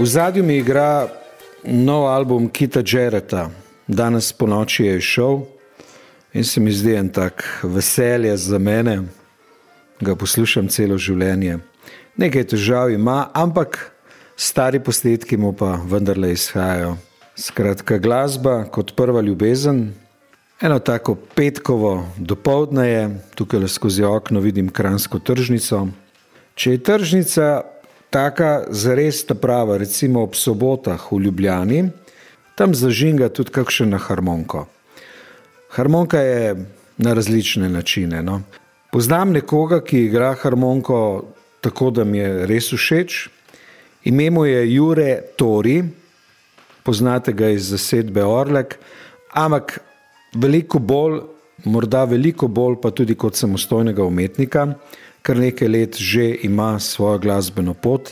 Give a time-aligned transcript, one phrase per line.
[0.00, 1.08] V zadnjem mi igra
[1.64, 3.50] nov album Kita Jareta,
[3.84, 5.42] danes po noči je šel
[6.32, 9.02] in se mi zdi en tak veselje za mene,
[10.00, 11.58] ga poslušam celo življenje.
[12.16, 13.76] Nekaj težav ima, ampak
[14.36, 16.94] stari posnetki mu pa vendarle izhajajo.
[17.36, 19.90] Skratka, glasba kot prva ljubezen,
[20.64, 25.88] eno tako petkovo dopoledne je, tukaj skozi okno vidim kransko tržnico.
[26.56, 27.50] Če je tržnica
[28.10, 31.90] taka zares ta prava, recimo ob sobotah v Ljubljani,
[32.54, 34.66] tam zažinga tudi kakšen harmonko.
[35.70, 36.56] Harmonka je
[36.98, 38.22] na različne načine.
[38.22, 38.42] No.
[38.92, 41.24] Poznam nekoga, ki igra harmonko
[41.60, 43.28] tako, da mi je res všeč.
[44.04, 45.82] Ime mu je Jure Tori,
[46.82, 48.78] poznate ga iz zasedbe Orlek,
[49.32, 49.78] ampak
[50.34, 51.20] veliko bolj,
[51.64, 54.66] morda veliko bolj pa tudi kot samostojnega umetnika
[55.22, 58.10] kar nekaj let že ima svojo glasbeno pot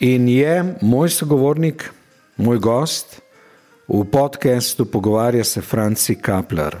[0.00, 1.90] in je moj sogovornik,
[2.36, 3.20] moj gost
[3.88, 6.76] v podkastu Pogovarja se Franci Kapler.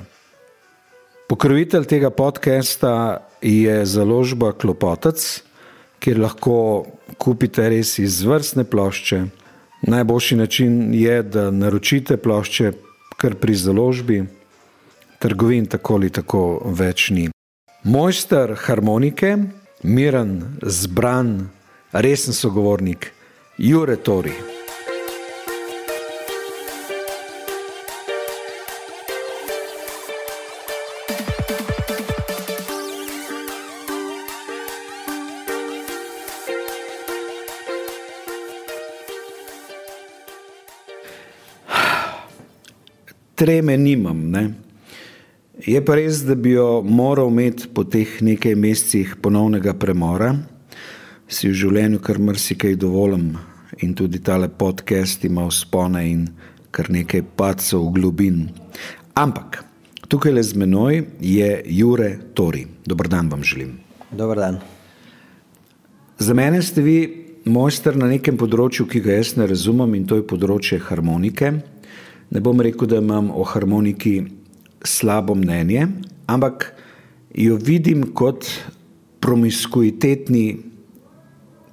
[1.28, 5.42] Pokrovitelj tega podcasta je založba Klopotec,
[5.98, 6.86] kjer lahko
[7.18, 9.24] kupite res izvrstne plošče.
[9.82, 12.72] Najboljši način je, da naročite plošče
[13.16, 14.24] kar pri založbi,
[15.18, 17.28] trgovin tako ali tako več ni.
[17.82, 19.36] Mojster harmonike,
[19.82, 21.48] miren, zbran,
[21.92, 23.12] resen sogovornik,
[23.56, 24.32] Jure Tori.
[43.34, 44.69] Treme nimam, ne?
[45.60, 50.30] Je pa res, da bi jo moral imeti po teh nekaj mesecih ponovnega premora,
[51.28, 53.34] si v življenju kar marsikaj dovolim
[53.84, 56.22] in tudi tale podcast ima vzpone in
[56.72, 58.40] kar nekaj pacov v globin.
[59.20, 59.60] Ampak
[60.08, 62.64] tukaj le z menoj je Jure Tori.
[62.86, 63.76] Dobr dan vam želim.
[64.16, 64.62] Dobr dan.
[66.18, 66.98] Za mene ste vi
[67.44, 71.52] mojster na nekem področju, ki ga jaz ne razumem in to je področje harmonike.
[72.30, 74.39] Ne bom rekel, da imam o harmoniki
[74.84, 75.86] slabo mnenje,
[76.26, 76.72] ampak
[77.34, 78.46] jo vidim kot
[79.20, 80.58] promiskuitetni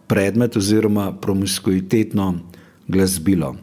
[0.08, 2.34] predmet oziroma promiskuitetno
[2.88, 3.56] glasbilo.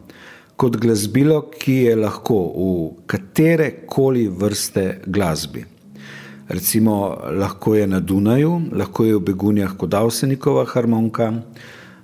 [0.55, 5.65] Kot glasbilo, ki je lahko v katere koli vrste glasbi.
[6.47, 11.31] Recimo, lahko je na Dunaju, lahko je v Begunjah kot Avsenikova harmonika,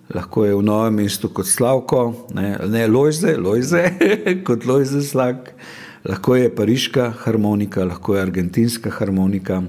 [0.09, 3.85] lahko je v Novem mestu kot Slavko, ne, ne Lojze, Lojze
[4.47, 5.53] kot Lojze Slak,
[6.05, 9.61] lahko je pariška harmonika, lahko je argentinska harmonika,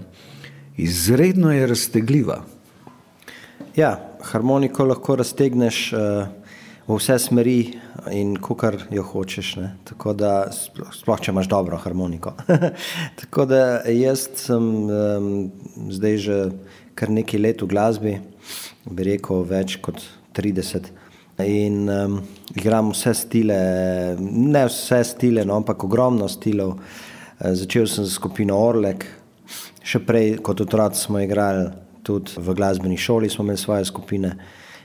[0.77, 2.43] izredno je raztegljiva.
[3.77, 5.99] Ja, harmoniko lahko raztegneš uh,
[6.87, 7.59] v vse smeri
[8.13, 9.55] in kar jo hočeš.
[9.57, 9.71] Ne?
[9.85, 10.33] Tako da,
[10.93, 12.35] sploh če imaš dobro harmoniko.
[13.21, 15.31] Tako da jaz sem um,
[15.89, 16.41] zdaj že
[16.95, 18.19] kar nekaj let v glasbi,
[18.85, 20.03] bi rekel več kot
[20.37, 20.93] 30 let.
[21.41, 22.19] In um,
[22.55, 23.57] igram vse stile,
[24.21, 26.75] ne vse stile, no, ampak ogromno stilov.
[26.77, 29.07] Uh, začel sem z skupino Orlek,
[29.83, 31.71] še prej kot otroci smo igrali
[32.05, 34.37] tudi v glasbeni šoli, smo imeli svoje skupine.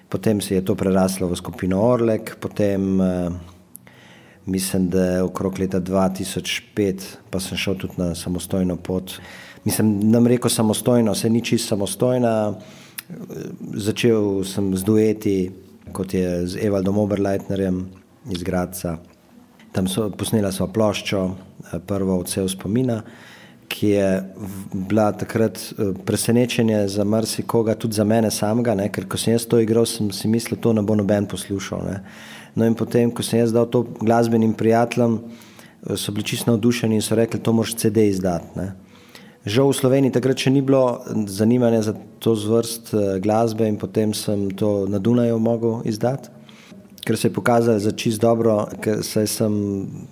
[0.07, 3.36] Potem se je to preraslo v skupino Orlek, potem uh,
[4.47, 9.19] mislim, da je okrog leta 2005, pa sem šel tudi na samostojno pot.
[9.68, 12.53] Mislim, da reko samostojno, se ni čisto samostojna.
[13.75, 15.52] Začel sem z dueti
[15.94, 17.86] kot je z Evaldom Oberleitnerjem
[18.31, 18.98] iz Graca.
[19.72, 23.02] Tam so posnela sva ploščo, eh, prvo od vse spomina,
[23.68, 24.08] ki je
[24.74, 28.90] bila takrat eh, presenečenje za marsikoga, tudi za mene samega, ne?
[28.90, 31.84] ker ko sem jaz to igral, sem si mislil, to ne bo noben poslušal.
[31.86, 32.01] Ne?
[32.56, 36.95] No in potem, ko sem jaz dal to glasbenim prijateljem, eh, so bili čisto navdušeni
[36.95, 38.69] in so rekli, to moraš CD izdati.
[39.47, 40.99] Žal v Sloveniji takrat še ni bilo
[41.31, 46.27] zanimanja za to zvrst eh, glasbe in potem sem to na Dunaju mogel izdati,
[47.07, 49.55] ker se je pokazalo za čist dobro, ker se sem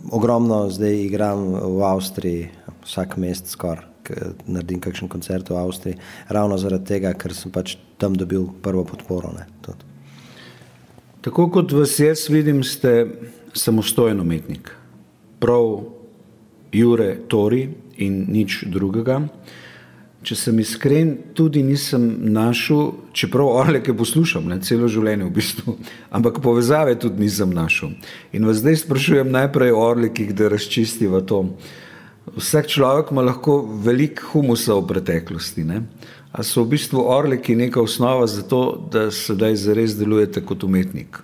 [0.07, 2.47] ogromno zdaj igram v Avstriji,
[2.87, 3.83] vsak mesec skoraj,
[4.47, 5.99] naredim kakšen koncert v Avstriji,
[6.31, 9.35] ravno zaradi tega, ker sem pač tam dobil prvo podporo.
[9.35, 9.49] Ne,
[11.25, 13.09] Tako kot vas jaz vidim, ste
[13.51, 14.71] samostojen umetnik.
[15.43, 15.89] Prav
[16.71, 17.65] Jure Tori,
[17.97, 19.24] in nič drugega.
[20.25, 25.75] Če sem iskren, tudi nisem našel, čeprav orleke poslušam ne, celo življenje v bistvu,
[26.09, 27.94] ampak povezave tudi nisem našel.
[28.33, 31.44] In vas zdaj sprašujem najprej o orlekih, da razčistiva to.
[32.33, 35.68] Vsak človek ima lahko veliko humusa v preteklosti.
[35.68, 35.83] Ne?
[36.33, 41.21] A so v bistvu orleki neka osnova za to, da sedaj zares delujete kot umetnik?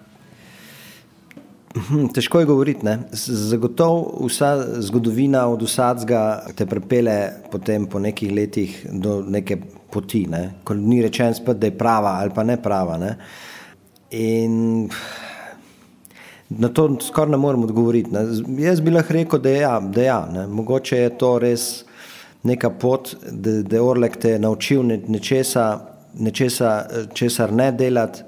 [1.71, 2.85] Hm, težko je govoriti.
[2.85, 2.97] Ne?
[3.11, 9.57] Zagotovo vsa zgodovina od vsadzga te prepele potem po nekih letih do neke
[9.91, 10.51] poti, ne?
[10.63, 12.97] ko ni rečen spet, da je prava ali pa ne prava.
[12.97, 13.15] Ne?
[14.11, 14.89] In
[16.49, 18.11] na to skoraj ne morem odgovoriti.
[18.11, 18.25] Ne?
[18.65, 20.45] Jaz bi lahko rekel, da je ja, da ja ne?
[20.47, 21.85] mogoče je to res
[22.43, 25.65] neka pot, da, da je Orlek te naučil nečesa,
[26.19, 26.71] nečesa,
[27.13, 28.23] česar ne delati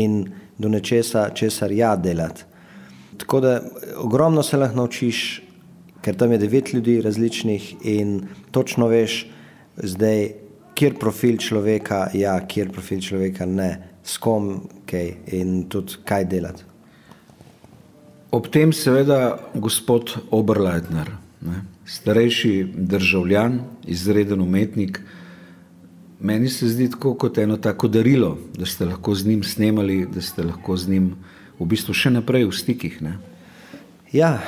[0.00, 0.24] in
[0.58, 2.49] do nečesa, česar ja delati.
[3.20, 3.60] Tako da
[4.00, 5.42] ogromno se lahko naučiš,
[6.00, 9.26] ker tam je devet ljudi različnih in točno veš,
[9.76, 10.30] zdaj,
[10.74, 13.70] kjer profil človeka je, ja, kjer profil človeka ne,
[14.02, 16.64] s kom kaj in tudi kaj delati.
[18.32, 21.10] Ob tem, seveda, gospod Oberleitner,
[21.44, 23.58] ne, starejši državljan,
[23.90, 25.00] izreden umetnik,
[26.20, 30.22] meni se zdi tako kot eno tako darilo, da ste lahko z njim snemali, da
[30.22, 31.10] ste lahko z njim
[31.60, 33.00] v bistvu še naprej v stikih.
[33.04, 33.18] Ne?
[34.10, 34.40] Ja,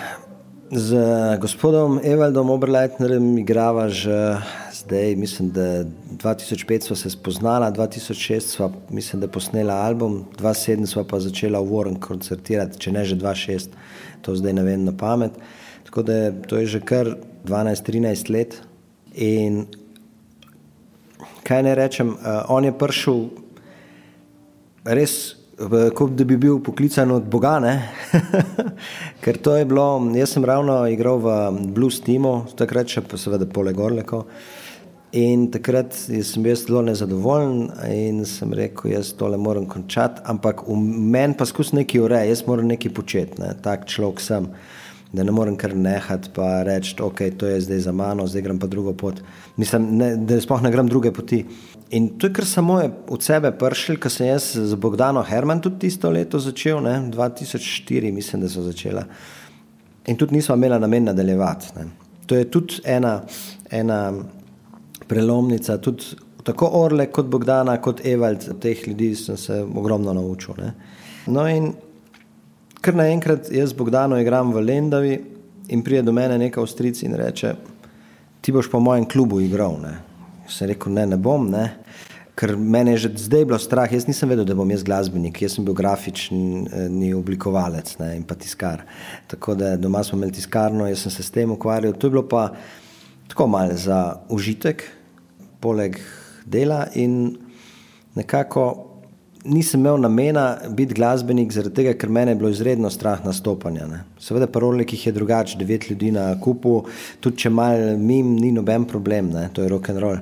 [0.73, 0.97] z
[1.37, 4.41] gospodom Evaldom Oberleitnerjem igrava že
[4.73, 5.85] zdaj, mislim, da
[6.17, 11.69] 2005 smo se spoznala, 2006 smo, mislim, da posnela album, 2007 smo pa začela v
[11.69, 13.77] Warren koncertirati, če ne že 2006,
[14.25, 15.37] to zdaj ne vem na pamet.
[15.85, 18.63] Tako da to je že kar 12-13 let.
[19.15, 19.67] In
[21.45, 23.29] kaj ne rečem, uh, on je prišel
[24.85, 25.42] res
[25.95, 27.61] kot da bi bil poklican od Boga.
[29.23, 31.37] Ker to je bilo, jaz sem ravno igral v
[31.75, 34.25] Blues Teamu, takrat še pa seveda poleg Orleko.
[35.13, 40.77] In takrat sem bil zelo nezadovoljen in sem rekel, jaz tole moram končati, ampak v
[40.81, 43.53] meni pa skus nekaj ureja, jaz moram nekaj početi, ne?
[43.61, 44.49] tak človek sem
[45.13, 48.59] da ne morem kar nehati pa reči, ok, to je zdaj za mano, zdaj grem
[48.59, 49.21] pa drugo pot.
[49.57, 51.45] Mislim, ne, da sploh ne grem druge poti.
[51.91, 55.61] In to je kar samo je od sebe pršil, ker sem jaz z Bogdano Herman
[55.61, 56.97] tudi tisto leto začel, ne?
[57.13, 59.05] 2004 mislim, da so začela.
[60.09, 61.75] In tudi nismo imeli namen nadaljevati.
[61.77, 61.87] Ne?
[62.27, 63.21] To je tudi ena,
[63.71, 64.01] ena
[65.09, 70.55] prelomnica, tudi tako Orle kot Bogdana, kot Evald, teh ljudi sem se ogromno naučil.
[71.27, 71.75] No in
[72.83, 75.13] Ker naenkrat jaz Bogdano igram v Lendavi
[75.71, 77.55] in pride do mene neka ostrica in reče:
[78.41, 79.79] Ti boš po mojem klubu igral.
[79.83, 79.93] Ne?
[80.51, 81.69] Sem rekel: Ne, ne bom, ne.
[82.35, 83.91] ker meni je že zdaj bilo strah.
[83.93, 88.35] Jaz nisem vedel, da bom jaz glasbenik, jaz sem bil grafični oblikovalec ne, in pa
[88.35, 88.87] tiskar.
[89.31, 91.95] Tako da doma smo imeli tiskarno, jaz sem se s tem ukvarjal.
[91.95, 92.49] To je bilo pa
[93.29, 94.83] tako malo za užitek,
[95.61, 96.01] poleg
[96.45, 97.37] dela in
[98.17, 98.92] nekako
[99.45, 103.87] nisem imel namena biti glasbenik, zaradi tega, ker mene je bilo izredno strah nastopanja.
[103.91, 104.03] Ne.
[104.21, 106.83] Seveda, parolik jih je drugače, devet ljudi na kupu,
[107.21, 109.49] tudi če mal mim, ni noben problem, ne.
[109.53, 110.21] to je rock and roll.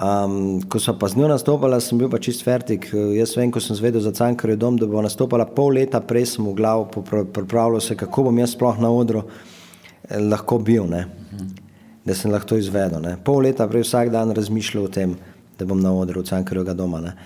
[0.00, 2.88] Um, ko so pa z njo nastopala, sem bil pa čist fertik.
[3.16, 6.46] Jaz vem, ko sem zvedel za Cankarjev dom, da bo nastopala pol leta, prej sem
[6.46, 6.86] v glavu
[7.34, 11.04] pripravljal se, kako bom jaz sploh na odru eh, lahko bil, ne.
[12.06, 13.02] da sem lahko to izvedel.
[13.02, 13.16] Ne.
[13.24, 15.18] Pol leta prej vsak dan razmišljal o tem,
[15.58, 17.02] da bom na odru Cankarjevega doma.
[17.04, 17.16] Ne.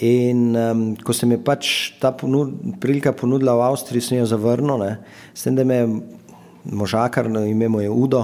[0.00, 1.68] In um, ko se mi je pač
[2.00, 4.92] ta ponud, prilika ponudila v Avstriji, sem jo zavrnil, ne.
[5.34, 5.88] s tem, da me je
[6.64, 8.22] možakar, no, ime mu je Udo,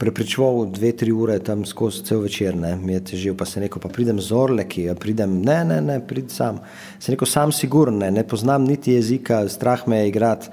[0.00, 2.72] prepričoval dve, tri ure tam skozi cel večer, ne.
[2.76, 6.32] mi je težil, pa se rekel, pa pridem z Orleki, pridem, ne, ne, ne, prid
[6.32, 6.62] sam.
[6.98, 10.48] Se rekel, sam sigurno, ne, ne poznam niti jezika, strah me je igrati,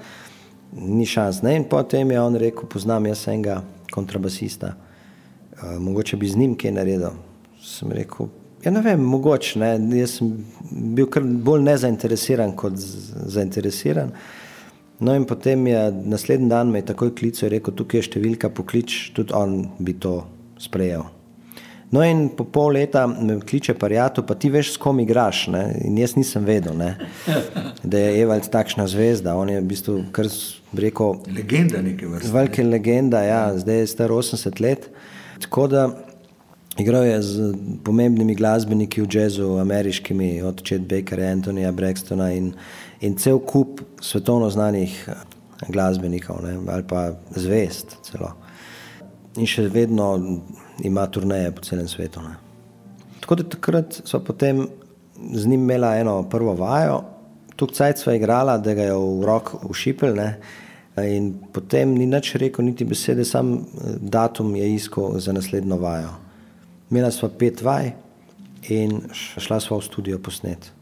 [0.76, 1.40] ni šans.
[1.42, 1.56] Ne.
[1.56, 6.76] In potem je on rekel, poznam jaz enega kontrabasista, uh, mogoče bi z njim kaj
[6.76, 7.16] naredil.
[7.64, 8.28] Sem rekel,
[8.64, 9.58] Ja, ne vem, mogoče.
[9.58, 9.70] Ne.
[10.00, 10.32] Jaz sem
[10.70, 14.12] bil kar bolj nezainteresiran kot zainteresiran.
[15.00, 18.98] No, in potem je naslednji dan me takoj klical in rekel: Tukaj je številka, poklič,
[19.16, 20.18] tudi on bi to
[20.60, 21.06] sprejel.
[21.90, 25.46] No, in po pol leta me kliče Parijato, pa ti veš, s kom igraš.
[25.50, 25.62] Ne?
[25.88, 26.92] In jaz nisem vedel, ne?
[27.90, 29.34] da je Evald takšna zvezda.
[29.40, 30.28] On je v bistvu kar
[30.84, 32.34] rekel: Legenda nekaj vrste.
[32.36, 34.86] Velika legenda, ja, zdaj je star 80 let.
[35.40, 35.88] Tako da
[36.80, 42.52] Igral je z pomembnimi glasbeniki v jazzu, ameriškimi, od Chet Bakera, Antonija Braxtona in,
[43.00, 45.18] in cel kup svetovno znanih eh,
[45.68, 48.30] glasbenikov ne, ali pa zvest celo.
[49.36, 50.06] In še vedno
[50.84, 52.22] ima turneje po celem svetu.
[52.24, 52.38] Ne.
[53.20, 54.64] Tako da takrat so potem
[55.34, 57.02] z njim imela eno prvo vajo,
[57.60, 60.16] tukaj cajt sva igrala, da ga je v rok ušipil.
[60.16, 60.30] Ne.
[61.04, 66.16] In potem ni nič rekel, niti besede, sam eh, datum je iskal za naslednjo vajo.
[66.90, 67.92] Imela sva pet vaj
[68.74, 70.72] in šla sva v studio posnet.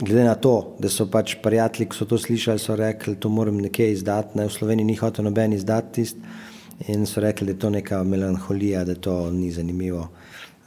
[0.00, 3.30] Glede na to, da so pač prijatelji, ki so to slišali, so rekli, da to
[3.32, 4.36] moram nekje izdati.
[4.36, 4.48] Ne?
[4.50, 6.18] V Sloveniji ni hotel noben izdati tist
[6.90, 10.08] in so rekli, da je to neka melanholija, da to ni zanimivo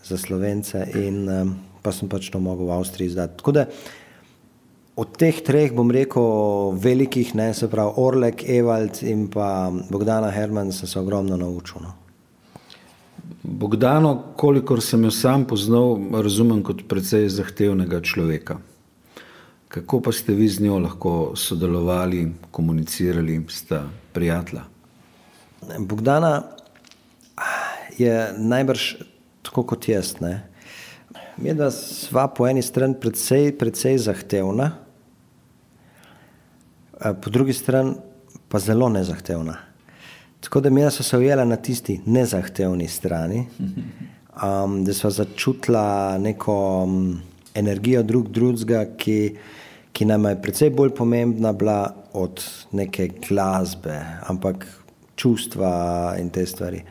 [0.08, 1.54] za slovence in um,
[1.84, 3.38] pa sem pač to mogel v Avstriji izdati.
[3.44, 3.68] Tako da
[5.00, 10.72] od teh treh, bom rekel, velikih, ne, se pravi Orlek, Evald in pa Bogdana Herman,
[10.72, 11.84] sem se ogromno naučil.
[11.84, 11.99] No.
[13.44, 18.58] Bogdano, kolikor sem jo sam poznal, razumem kot precej zahtevnega človeka.
[19.70, 24.64] Kako pa ste vi z njo lahko sodelovali, komunicirali, sta prijatelja?
[25.80, 26.44] Bogdana
[27.98, 28.94] je najbrž
[29.42, 30.16] tako kot jaz.
[31.38, 34.72] Mi dva sva po eni strani precej, precej zahtevna,
[37.00, 37.96] po drugi strani
[38.50, 39.69] pa zelo nezahtevna.
[40.40, 43.46] Tako da mi smo se ujeli na tisti nezahtevni strani,
[44.44, 45.78] um, da smo začutili
[46.20, 47.22] neko um,
[47.56, 49.36] energijo drug drugega, ki,
[49.94, 54.66] ki nam je precej bolj pomembna bila od neke glasbe, ampak
[55.16, 56.82] čustva in te stvari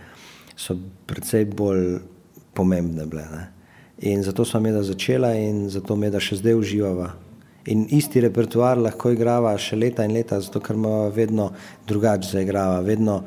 [0.57, 0.77] so
[1.07, 1.99] precej bolj
[2.55, 3.25] pomembne bile.
[3.33, 3.47] Ne?
[4.11, 7.13] In zato smo mi da začela in zato mi da še zdaj uživava.
[7.69, 11.51] In isti repertoar lahko igrava še leta in leta, zato ker ima vedno
[11.87, 13.23] drugače zaigrava, vedno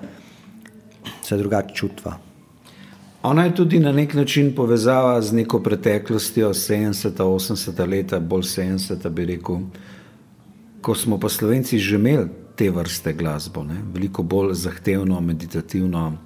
[1.21, 2.17] se drugače čutva.
[3.23, 9.09] Ona je tudi na nek način povezava z neko preteklostjo, 70-ta, 80-ta leta, bolj 70-ta
[9.13, 9.59] bi rekel,
[10.81, 12.25] ko smo pa slovenci že imeli
[12.57, 13.77] te vrste glasbo, ne?
[13.93, 16.17] veliko bolj zahtevno, meditativno,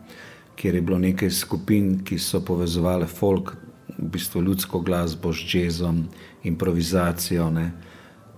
[0.56, 3.58] kjer je bilo nekaj skupin, ki so povezovali folk,
[3.98, 6.06] v bistvu ljudsko glasbo z jazzom,
[6.44, 7.50] improvizacijo.
[7.50, 7.72] Ne?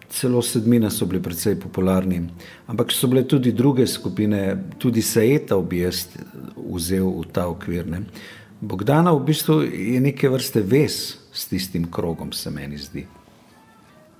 [0.09, 2.21] Celo sedmina so bili precej popularni,
[2.67, 6.07] ampak so bile tudi druge skupine, tudi Sajeta bi jaz
[6.55, 7.87] vzel v ta okvir.
[7.87, 8.03] Ne.
[8.61, 13.05] Bogdana v bistvu je neke vrste vez s tistim krogom, se meni zdi.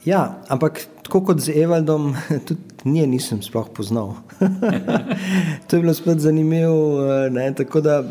[0.06, 2.14] Ja, ampak tako kot z Evaldom,
[2.48, 4.16] tudi nje nisem sploh poznal.
[5.68, 7.02] to je bilo spet zanimivo.
[7.32, 8.04] Ne, tako da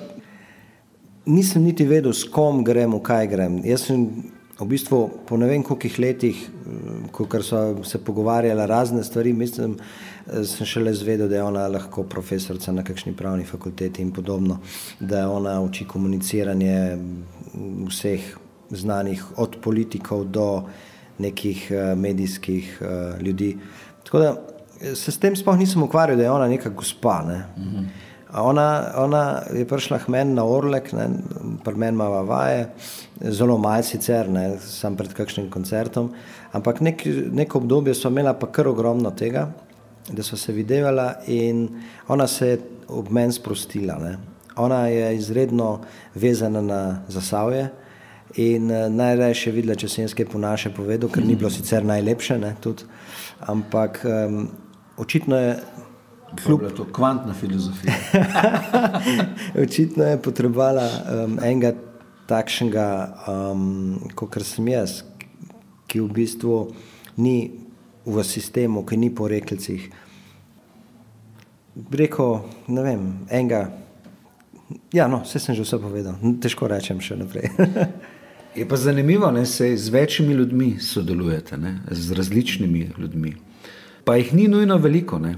[1.26, 3.60] nisem niti vedel, s kom grem, kaj grem.
[3.64, 4.08] Jaz sem
[4.60, 9.76] v bistvu po ne vem koliko letih, eh, ko so se pogovarjali razne stvari, mislim,
[10.26, 14.58] eh, sem šele zvedel, da je ona lahko profesorica na kakšni pravni fakulteti in podobno,
[15.00, 16.98] da ona uči komuniciranje
[17.88, 18.36] vseh
[18.70, 20.62] znanih, od politikov do
[21.18, 22.82] nekih eh, medijskih
[23.20, 23.56] ljudi.
[24.04, 24.36] Tako da
[24.94, 27.22] se s tem sploh nisem ukvarjal, da je ona neka gospa.
[27.28, 27.44] Ne?
[27.56, 27.84] -hmm.
[28.34, 30.90] Ona, ona je prišla k meni na Orlek,
[31.64, 32.66] pri meni ima vaje,
[33.20, 36.10] zelo malo sicer, ne, sam pred kakšnim koncertom,
[36.52, 39.46] ampak nek, neko obdobje so imela pa kar ogromno tega,
[40.10, 41.68] da so se videvala in
[42.08, 43.98] ona se je ob meni sprostila.
[43.98, 44.18] Ne.
[44.56, 45.80] Ona je izredno
[46.14, 47.68] vezana na zasavje
[48.34, 51.50] in eh, najraje še videla, če sem jaz kaj po naše povedal, ker ni bilo
[51.50, 52.86] sicer najlepše, ne, tudi,
[53.46, 54.48] ampak um,
[54.98, 55.56] očitno je
[56.34, 57.94] Kljub temu, da je to kvantna filozofija.
[59.62, 61.72] Očitno je potrebovala um, enega
[62.26, 65.02] takšnega, um, kot sem jaz,
[65.86, 66.56] ki v bistvu
[67.16, 67.52] ni
[68.06, 69.86] v sistemu, ki ni po reklicih.
[71.92, 72.28] Reko,
[72.68, 73.68] ne vem, enega.
[74.92, 77.52] Ja, no, vse sem že vse povedal, težko rečem še naprej.
[78.58, 81.78] je pa zanimivo, da se z večjimi ljudmi sodelujete, ne?
[81.90, 83.36] z različnimi ljudmi.
[84.04, 85.18] Pa jih ni nujno veliko.
[85.18, 85.36] Ne?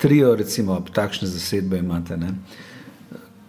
[0.00, 2.16] Trio, recimo, takšne zasedbe imate.
[2.16, 2.32] Ne?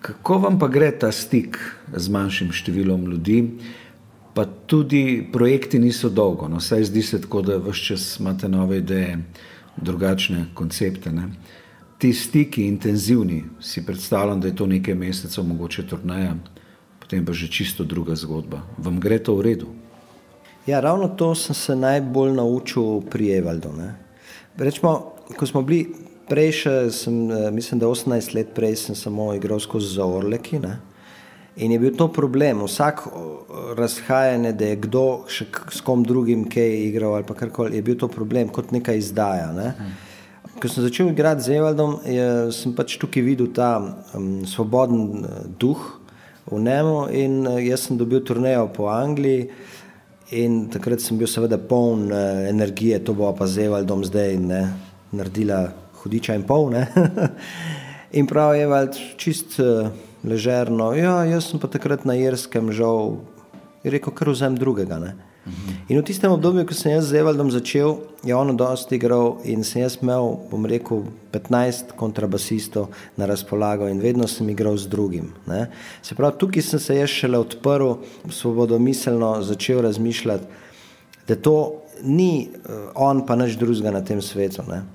[0.01, 1.58] Kako vam pa gre ta stik
[1.96, 3.39] z manjšim številom ljudi,
[4.36, 8.79] pa tudi projekti niso dolgo, no, saj zdi se tako, da vse čas imate nove
[8.79, 9.20] ideje,
[9.77, 11.12] drugačne koncepte.
[11.12, 11.29] Ne?
[12.01, 16.34] Ti stiki, intenzivni, si predstavljam, da je to nekaj mesecev, mogoče turnaja,
[17.00, 18.63] potem pa že čisto druga zgodba.
[18.77, 19.72] Vam gre to v redu?
[20.67, 23.74] Ja, ravno to sem se najbolj naučil pri Evaldu.
[24.58, 26.51] Rečemo, ko smo bili Prej,
[26.91, 30.59] sem, eh, mislim, da 18 let prej sem samo igral skozi za Orleki.
[30.59, 30.77] Ne?
[31.55, 33.01] In je bil to problem, vsak
[33.75, 38.07] razhajanje, da je kdo še s kom drugim kaj igral ali karkoli, je bil to
[38.07, 39.51] problem, kot neka izdaja.
[39.51, 39.73] Ne?
[40.61, 43.73] Ko sem začel igrati z Evaldom, je, sem pač tukaj videl ta
[44.15, 45.83] um, svoboden uh, duh
[46.47, 49.50] v njemu in uh, jaz sem dobil turnejo po Angliji.
[50.31, 52.07] In takrat sem bil seveda poln
[52.47, 54.61] energije, to bo pa z Evaldom zdaj ne,
[55.11, 55.65] naredila
[56.03, 56.72] hudiča in pol.
[58.17, 59.91] in prav je, je čist uh,
[60.24, 60.91] ležerno.
[60.98, 63.22] Ja, jaz sem pa takrat na Irskem žal,
[63.84, 65.00] rekel, kar vzem drugega.
[65.01, 65.13] Ne?
[65.89, 69.65] In v tistem obdobju, ko sem jaz z Evaldom začel, je on dosti igral in
[69.65, 75.34] sem jaz imel, bom rekel, 15 kontrabasistov na razpolago in vedno sem igral z drugim.
[75.50, 75.74] Ne?
[76.05, 77.98] Se pravi, tukaj sem se jaz šele odprl,
[78.29, 80.46] svobodomiselno začel razmišljati,
[81.25, 84.62] da to ni uh, on pa nič drugega na tem svetu.
[84.70, 84.86] Ne?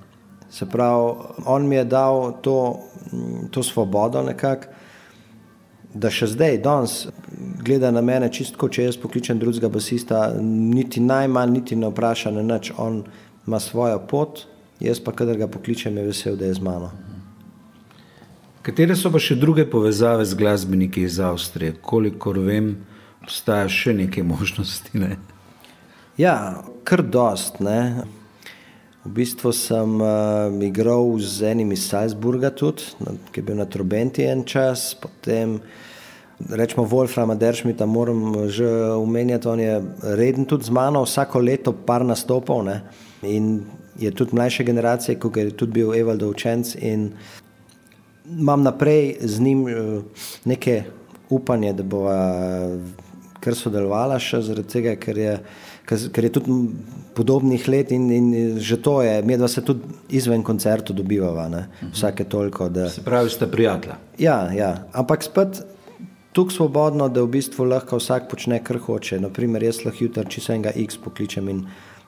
[0.49, 1.13] Se pravi,
[1.45, 2.79] on mi je dal to,
[3.51, 4.69] to svobodo, nekak,
[5.93, 7.07] da še zdaj, danes,
[7.63, 12.45] gleda na mene, čisto če jaz pokličem drugega basista, niti najmanj, niti ne vpraša na
[12.45, 12.71] nič.
[12.77, 13.01] On
[13.47, 14.45] ima svojo pot,
[14.83, 16.91] jaz pa, kadar ga pokličem, je vesel, da je z mano.
[18.67, 21.77] Katere so pa še druge povezave z glasbeniki iz Avstrije?
[21.81, 22.73] Kolikor vem,
[23.23, 24.91] obstaja še nekaj možnosti.
[24.99, 25.15] Ne?
[26.19, 27.61] Ja, kar dost.
[27.63, 28.07] Ne?
[29.07, 33.63] V bistvu sem uh, igral z enim iz Salzburga, tudi, na, ki je bil na
[33.63, 35.61] Trobenti en čas, potem
[36.51, 38.67] rečemo Wolframa Deršmita, moram že
[38.99, 39.79] omenjati, on je
[40.19, 42.81] reden tudi z mano, vsako leto par nastopov ne?
[43.23, 43.63] in
[43.95, 47.13] je tudi mlajše generacije, kot je tudi bil Evald učenc in
[48.27, 50.03] imam naprej z njim uh,
[50.43, 50.83] neke
[51.31, 52.03] upanje, da bo
[53.39, 55.33] kar sodelovala še zaradi tega, ker je
[55.87, 56.51] ker je tudi
[57.15, 61.67] podobnih let in, in že to je, mi dva se tudi izven koncertu dobivava, ne?
[61.93, 62.69] vsake toliko.
[62.69, 62.89] Da...
[62.89, 63.95] Se pravi, ste prijatelja.
[64.19, 65.63] Ja, ja, ampak spet
[66.35, 69.19] tukaj svobodno, da v bistvu lahko vsak počne, kar hoče.
[69.23, 71.63] Naprimer, jaz lahko jutri, če se enega X pokličem in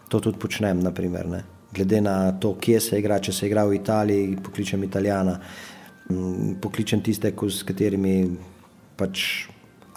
[0.10, 1.44] to tudi počnem, naprimer, ne?
[1.74, 5.36] glede na to, kje se igra, če se igra v Italiji, pokličem Italijana,
[6.62, 8.16] pokličem tiste, s katerimi
[8.98, 9.46] pač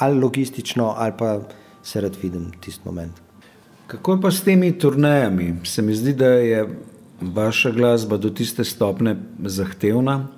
[0.05, 1.39] ali logistično, ali pa
[1.83, 3.32] se rad vidim tisti moment.
[3.93, 5.55] Kako pa s temi turnajami?
[5.65, 6.69] Se mi zdi, da je
[7.21, 10.29] vaša glasba do tiste stopne zahtevna,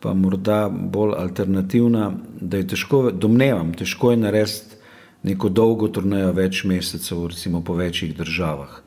[0.00, 4.80] pa morda bolj alternativna, da je težko, domnevam, težko je narediti
[5.22, 8.80] neko dolgo turnajo več mesecev, recimo po večjih državah.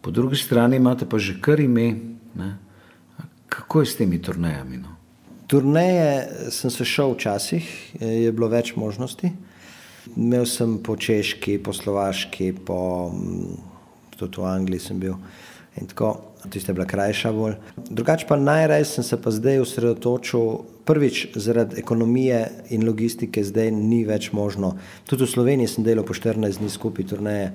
[0.00, 1.90] Po drugi strani imate pa že kar ime.
[2.34, 2.54] Ne?
[3.48, 4.80] Kako je s temi turnajami?
[4.80, 4.96] No?
[5.46, 7.68] Turneje sem se šel včasih,
[8.00, 9.34] je bilo več možnosti.
[10.16, 13.56] Imel sem po češki, po slovaški, po, mm,
[14.18, 15.16] tudi v Angliji sem bil.
[15.80, 17.56] In tako, tiste je bila krajša bolj.
[17.90, 24.04] Drugače pa najraje sem se pa zdaj usredotočil, prvič zaradi ekonomije in logistike, zdaj ni
[24.04, 24.76] več možno.
[25.08, 27.52] Tudi v Sloveniji sem delal po 14 dni skupaj turneje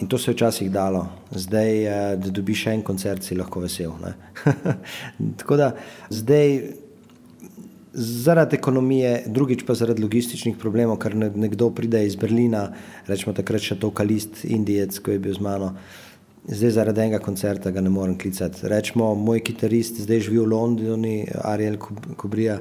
[0.00, 1.06] in to se je včasih dalo.
[1.30, 3.92] Zdaj, eh, da dobiš en koncert, si lahko vesel.
[5.38, 5.70] tako da
[6.10, 6.85] zdaj
[7.96, 12.68] zaradi ekonomije, drugič pa zaradi logističnih problemov, ker nekdo pride iz Berlina,
[13.08, 15.72] rečemo takrat še to kalist, indijec, ko je bil z mano.
[16.46, 18.68] Zdaj zaradi enega koncerta ga ne morem klicati.
[18.68, 21.14] Rečemo, moj kitarist zdaj živi v Londonu,
[21.48, 21.80] Ariel
[22.20, 22.60] Kubrija,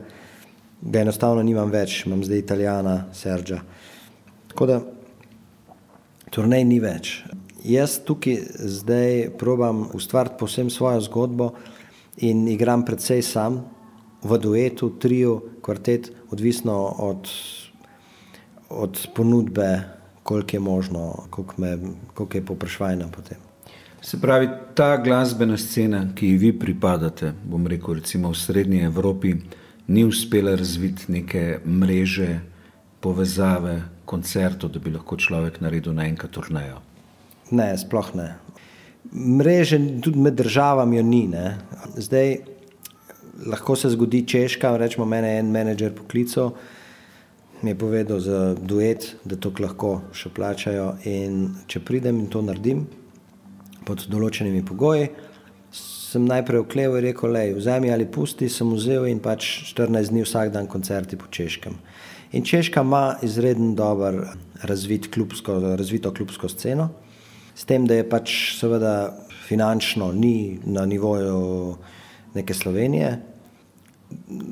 [0.82, 3.60] ga enostavno nimam več, imam zdaj italijana, Serđa.
[4.54, 4.80] Tako da
[6.32, 7.20] turnej ni več.
[7.66, 8.40] Jaz tukaj
[8.80, 11.54] zdaj probam ustvariti posebno svojo zgodbo
[12.24, 13.66] in igram predvsej sam,
[14.26, 17.30] v duetu, triju, kvartet, odvisno od,
[18.70, 19.82] od ponudbe,
[20.24, 21.78] koliko je možno, koliko, me,
[22.14, 23.38] koliko je poprašvajna potem.
[24.02, 29.36] Se pravi, ta glasbena scena, ki ji vi pripadate, bom rekel, recimo v Srednji Evropi,
[29.88, 32.40] ni uspela razviti neke mreže,
[33.02, 36.82] povezave, koncertov, da bi lahko človek naredil na enkrat turnejo.
[37.52, 38.30] Ne, sploh ne.
[39.14, 41.28] Mreže tudi med državami ni.
[41.30, 41.58] Ne.
[41.98, 42.38] Zdaj,
[43.46, 46.54] lahko se zgodi češka, rečemo, mene je en menedžer poklical,
[47.62, 50.96] mi je povedal za duet, da to lahko še plačajo.
[51.10, 52.86] In če pridem in to naredim
[53.86, 55.10] pod določenimi pogoji,
[56.16, 60.24] sem najprej okleval in rekel: Le, vzemi ali pusti, sem vzel in pač 14 dni
[60.24, 61.76] vsak dan koncerti po češkem.
[62.36, 64.18] In Češka ima izreden dober
[64.64, 66.90] razvit klubsko, razvito klubsko sceno,
[67.56, 69.14] s tem, da je pač seveda
[69.46, 71.78] finančno ni na nivoju
[72.36, 73.22] neke Slovenije.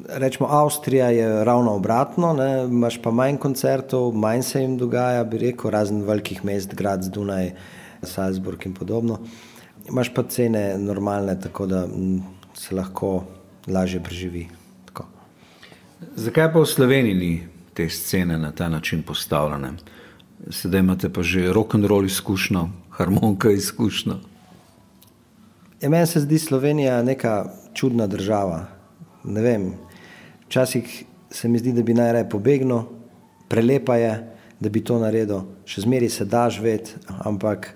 [0.09, 2.63] Rečemo, Avstrija je ravno obratno, ne?
[2.63, 7.51] imaš pa manj koncertov, manj se jim dogaja, bi rekel, razen velikih mest, grad Dunaj,
[8.01, 9.19] Salzburg in podobno.
[9.89, 11.87] Imaš pa cene normalne, tako da
[12.53, 13.23] se lahko
[13.67, 14.47] lažje preživi.
[14.85, 15.05] Tako.
[16.15, 17.33] Zakaj pa v Sloveniji ni
[17.73, 19.73] te scene na ta način postavljene?
[20.49, 24.15] Sedaj imate pa že rock and roll izkušnjo, harmonika izkušnjo.
[25.81, 28.65] Ja, meni se zdi Slovenija neka čudna država.
[29.23, 29.71] Ne vem,
[30.47, 32.83] včasih se mi zdi, da bi najraje pobegnil,
[33.49, 34.13] prelepa je,
[34.59, 36.95] da bi to naredil, še zmeraj se da živeti,
[37.27, 37.73] ampak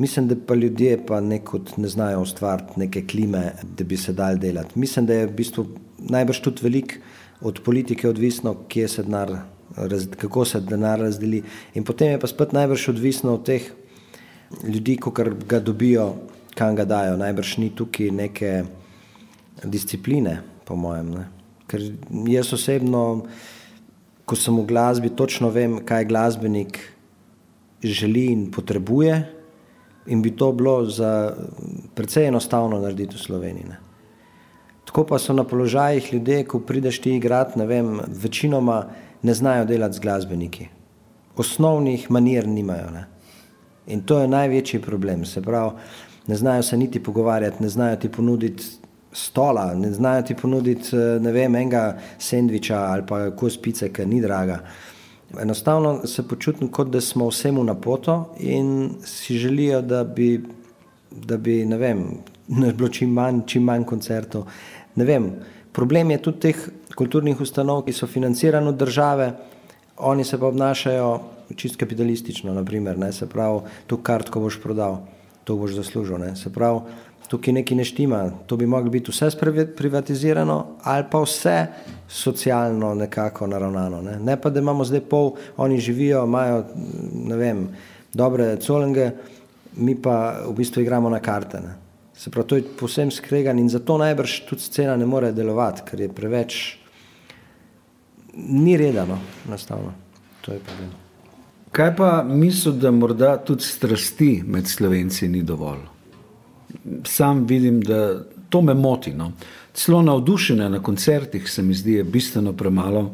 [0.00, 4.38] mislim, da pa ljudje pa nekod ne znajo ustvariti neke klime, da bi se dal
[4.38, 4.78] delati.
[4.78, 5.66] Mislim, da je v bistvu
[5.98, 6.98] najbrž tudi velik
[7.40, 9.36] od politike odvisno, kje se denar,
[10.16, 11.42] kako se denar razdeli.
[11.74, 13.70] In potem je pa spet najbrž odvisno od teh
[14.64, 16.14] ljudi, ko ga dobijo
[16.54, 17.16] kam ga dajo.
[17.16, 18.50] Najbrž ni tukaj neke
[19.64, 21.10] discipline, po mojem.
[21.10, 21.26] Ne?
[21.70, 21.82] Ker
[22.30, 23.26] jaz osebno,
[24.24, 26.78] ko sem v glasbi, točno vem, kaj glasbenik
[27.82, 29.20] želi in potrebuje,
[30.06, 31.36] in bi to bilo za
[31.94, 33.68] precej enostavno narediti v Sloveniji.
[33.68, 33.78] Ne?
[34.90, 38.84] Tako pa so na položajih ljudje, ko prideš ti igrati, ne vem, večinoma
[39.22, 40.68] ne znajo delati z glasbeniki.
[41.36, 42.90] Osnovnih manir nimajo.
[42.90, 43.04] Ne?
[43.86, 45.24] In to je največji problem.
[45.24, 45.70] Se pravi,
[46.26, 48.64] ne znajo se niti pogovarjati, ne znajo ti ponuditi
[49.12, 54.06] stola, ne znajo ti ponuditi eh, ne vem, enega sendviča ali pa kos pice, ki
[54.06, 54.60] ni draga.
[55.40, 60.40] Enostavno se počutim, kot da smo vsemu na poto in si želijo, da bi,
[61.10, 62.04] da bi ne vem,
[62.76, 64.46] bilo čim manj, čim manj koncertov.
[64.96, 65.30] Ne vem,
[65.72, 69.32] problem je tudi teh kulturnih ustanov, ki so financirane od države,
[69.96, 71.20] oni se pa obnašajo
[71.56, 75.00] čist kapitalistično, naprimer, ne, se pravi, to kartko boš prodal,
[75.44, 76.80] to boš zaslužil, ne, se pravi,
[77.30, 79.30] tukaj nekaj ne štima, to bi moglo biti vse
[79.76, 81.66] privatizirano ali pa vse
[82.08, 86.64] socialno nekako naravnano, ne, ne pa, da imamo zdaj pol, oni živijo, imajo,
[87.38, 87.68] vem,
[88.12, 89.10] dobre colenge,
[89.76, 91.76] mi pa v bistvu igramo na karte, ne.
[92.14, 96.00] Se pravi, to je posebno skregan in zato najbrž tudi scena ne more delovati, ker
[96.00, 96.58] je preveč,
[98.34, 99.94] ni redano, enostavno,
[100.42, 100.90] to je problem.
[101.70, 105.99] Kaj pa misliš, da morda tudi strasti med slovenci ni dovolj?
[107.04, 109.12] Sam vidim, da to me moti.
[109.14, 109.32] No.
[109.74, 113.10] Celo navdušenje na koncertih se mi zdi bistveno premalo.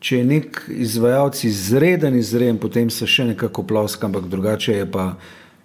[0.00, 5.08] Če je nek izvajalec izreden, izreden, potem se še nekako ploska, ampak drugače je pa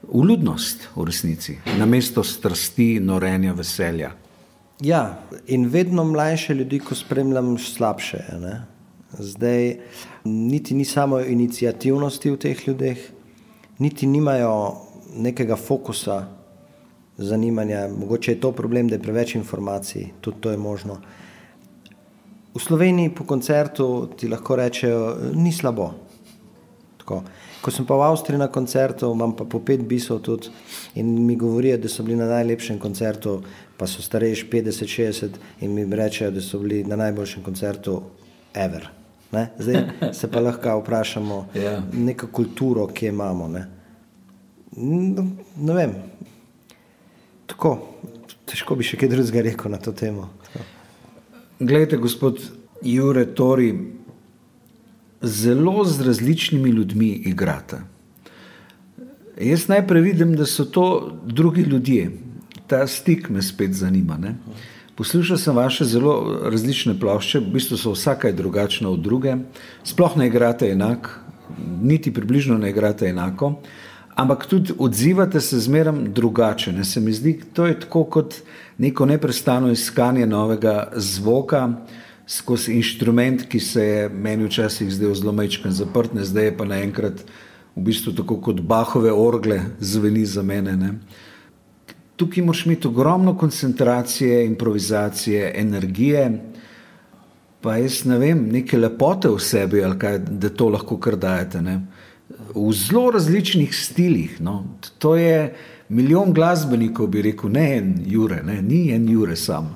[0.10, 4.12] uludnost v resnici, na mesto strasti, norenja, veselja.
[4.82, 8.24] Ja, in vedno mlajše ljudi, ko spremljam, slabše.
[8.42, 8.56] Ne?
[9.20, 9.76] Zdaj,
[10.26, 13.06] niti ni samo inicijativnosti v teh ljudeh,
[13.80, 14.56] niti nimajo
[15.14, 16.24] nekega fokusa,
[17.18, 17.88] zanimanja.
[18.00, 20.98] Mogoče je to problem, da je preveč informacij, tudi to je možno.
[22.56, 25.94] V Sloveniji po koncertu ti lahko rečejo, ni slabo.
[26.98, 27.24] Tako.
[27.64, 30.52] Ko sem pa v Avstriji na koncertu, imam pa po pet bisov tudi
[30.96, 33.42] in mi govorijo, da so bili na najlepšem koncertu,
[33.78, 38.02] pa so starejši 50-60 in mi rečejo, da so bili na najboljšem koncertu
[38.54, 38.90] ever.
[39.32, 39.48] Ne?
[39.60, 41.64] Zdaj se pa lahko vprašamo, yeah.
[41.64, 41.82] Ja.
[41.94, 43.48] neko kulturo, ki jo imamo.
[43.48, 43.66] Ne?
[44.76, 45.26] No,
[45.58, 45.96] ne vem.
[47.48, 47.78] Tako,
[48.50, 50.30] težko bi še kaj drugega rekel na to temo.
[51.60, 52.40] Glejte, gospod
[52.84, 53.72] Jure Tori,
[55.24, 57.82] zelo z različnimi ljudmi igrate.
[59.40, 60.86] Jaz najprej vidim, da so to
[61.26, 62.12] drugi ljudje.
[62.68, 64.18] Ta stik me spet zanima.
[64.18, 64.36] Ne?
[64.96, 69.36] Poslušal sem vaše zelo različne plošče, v bistvu so vsaka drugačna od druge,
[69.84, 71.10] sploh ne igrate enak,
[71.82, 73.56] niti približno ne igrate enako,
[74.16, 76.72] ampak tudi odzivate se zmeraj drugače.
[76.72, 76.86] Ne?
[76.86, 78.36] Se mi zdi, to je tako kot
[78.78, 81.70] neko neprestano iskanje novega zvoka
[82.28, 86.24] skozi inštrument, ki se je meni včasih zdel zelo mečken zaprt, ne?
[86.26, 87.26] zdaj je pa naenkrat
[87.76, 90.78] v bistvu tako kot bahove orgle zveni za mene.
[90.78, 90.94] Ne?
[92.16, 96.42] tukaj moraš imeti ogromno koncentracije, improvizacije, energije,
[97.62, 101.62] pa jaz ne vem, neke lepote v sebi, kaj, da to lahko kar dajete.
[101.62, 101.80] Ne?
[102.56, 104.42] V zelo različnih stilih.
[104.42, 104.64] No?
[105.00, 105.54] To je
[105.90, 108.62] milijon glasbenikov, bi rekel, ne en Jure, ne?
[108.62, 109.72] ni en Jure sam.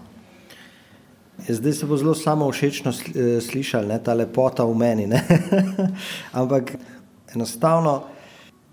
[1.47, 5.07] Ja, zdaj se bo zelo samo všečno eh, slišal, ta lepota v meni.
[6.39, 6.75] Ampak
[7.35, 8.03] enostavno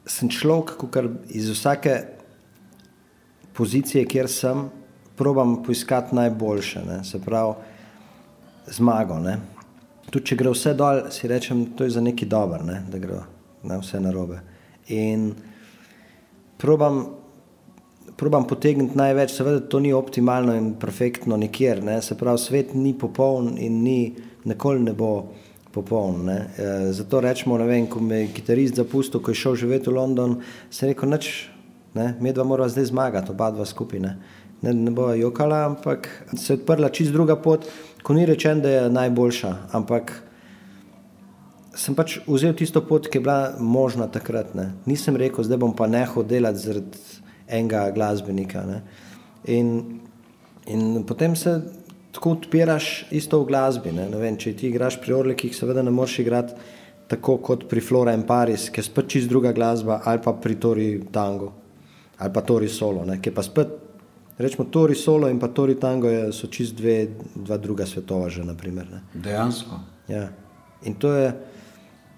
[0.07, 1.05] sem človek, ki
[1.37, 2.01] iz vsake
[3.53, 4.69] pozicije, kjer sem,
[5.17, 7.05] probam poiskati najboljše, ne?
[7.05, 7.55] se pravi,
[8.67, 9.19] zmago.
[9.21, 9.39] Ne?
[10.11, 12.83] Tudi če gre vse dol, si rečem, to je za neki dober, ne?
[12.91, 13.23] da gre
[13.65, 13.79] ne?
[13.81, 14.41] vse narobe.
[14.95, 15.33] In
[16.61, 17.01] probam,
[18.17, 22.01] probam potegniti največ, seveda to ni optimalno in perfektno nikjer, ne?
[22.03, 23.99] se pravi, svet ni popoln in ni,
[24.45, 25.17] nikoli ne bo.
[25.75, 26.45] Popoln, e,
[26.95, 30.37] zato rečemo, ne vem, ko me je kitarist zapustil, ko je šel živeti v London,
[30.71, 31.17] se je rekel,
[31.95, 32.15] Ne?
[32.21, 34.01] Mi dva moramo zdaj zmagati, oba dva skupaj.
[34.01, 34.17] Ne,
[34.63, 37.67] ne, ne bo jokala, ampak se je odprla čist druga pot,
[38.03, 39.55] ko ni rečen, da je najboljša.
[39.73, 40.13] Ampak
[41.77, 44.55] sem pač vzel tisto pot, ki je bila možna takrat.
[44.55, 44.73] Ne?
[44.87, 47.03] Nisem rekel, zdaj bom pa nehal delati zaradi
[47.49, 48.65] enega glasbenika.
[49.51, 50.01] In,
[50.67, 51.59] in potem se
[52.15, 53.93] tako odpiraš isto v glasbi.
[53.93, 54.09] Ne?
[54.11, 56.57] Ne vem, če ti igraš pri Orlikih, seveda ne moreš igrati
[57.11, 60.57] tako kot pri Flora in Paris, ki je spet čist druga glasba, ali pa pri
[60.57, 61.53] Tori Tango
[62.19, 63.69] ali pa Tori Solo, ne, ki pa spet,
[64.39, 68.45] rečemo Tori Solo in pa Tori Tango je, so čist dve, dva druga svetova že,
[68.45, 68.87] naprimer.
[68.91, 69.01] Ne.
[69.15, 69.81] Dejansko.
[70.09, 70.29] Ja.
[70.85, 71.33] In to je,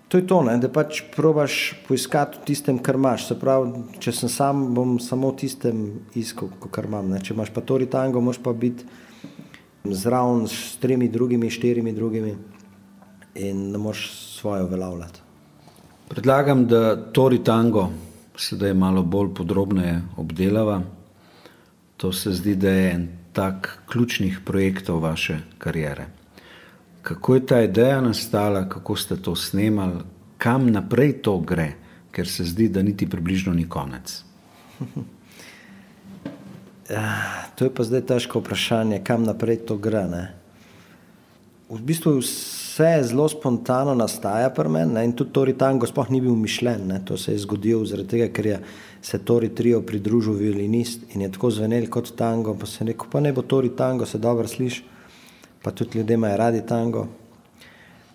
[0.08, 3.26] to je to, ne, da pač probaš poiskati v tistem, kar imaš.
[3.28, 7.10] Se pravi, če sem sam, bom samo v tistem iskal, kar imam.
[7.10, 7.20] Ne.
[7.22, 8.86] Če imaš pa Tori Tango, moraš pa biti
[9.84, 12.34] zraven s tremi drugimi, štirimi drugimi
[13.36, 15.20] in ne moreš svojo uveljavljati.
[16.08, 17.88] Predlagam, da Tori Tango
[18.36, 20.80] sedaj malo bolj podrobneje obdelava.
[21.96, 26.06] To se zdi, da je en tak ključnih projektov vaše kariere.
[27.06, 30.02] Kako je ta ideja nastala, kako ste to snemali,
[30.42, 31.68] kam naprej to gre,
[32.10, 34.22] ker se zdi, da niti približno ni konec.
[36.86, 40.04] Ja, to je pa zdaj težko vprašanje, kam naprej to gre.
[40.06, 40.20] Ne?
[41.66, 46.36] V bistvu vse zelo spontano nastaja pri meni in tudi Tori Tango sploh ni bil
[46.38, 46.86] mišljen.
[46.86, 47.00] Ne?
[47.02, 48.60] To se je zgodilo zaradi tega, ker je
[49.02, 52.54] se Tori Trio pridružil violinist in je tako zvenel kot tango.
[52.54, 54.84] Pa se je rekel, pa ne bo Tori Tango, se dobro sliši,
[55.66, 57.06] pa tudi ljudje imajo radi tango.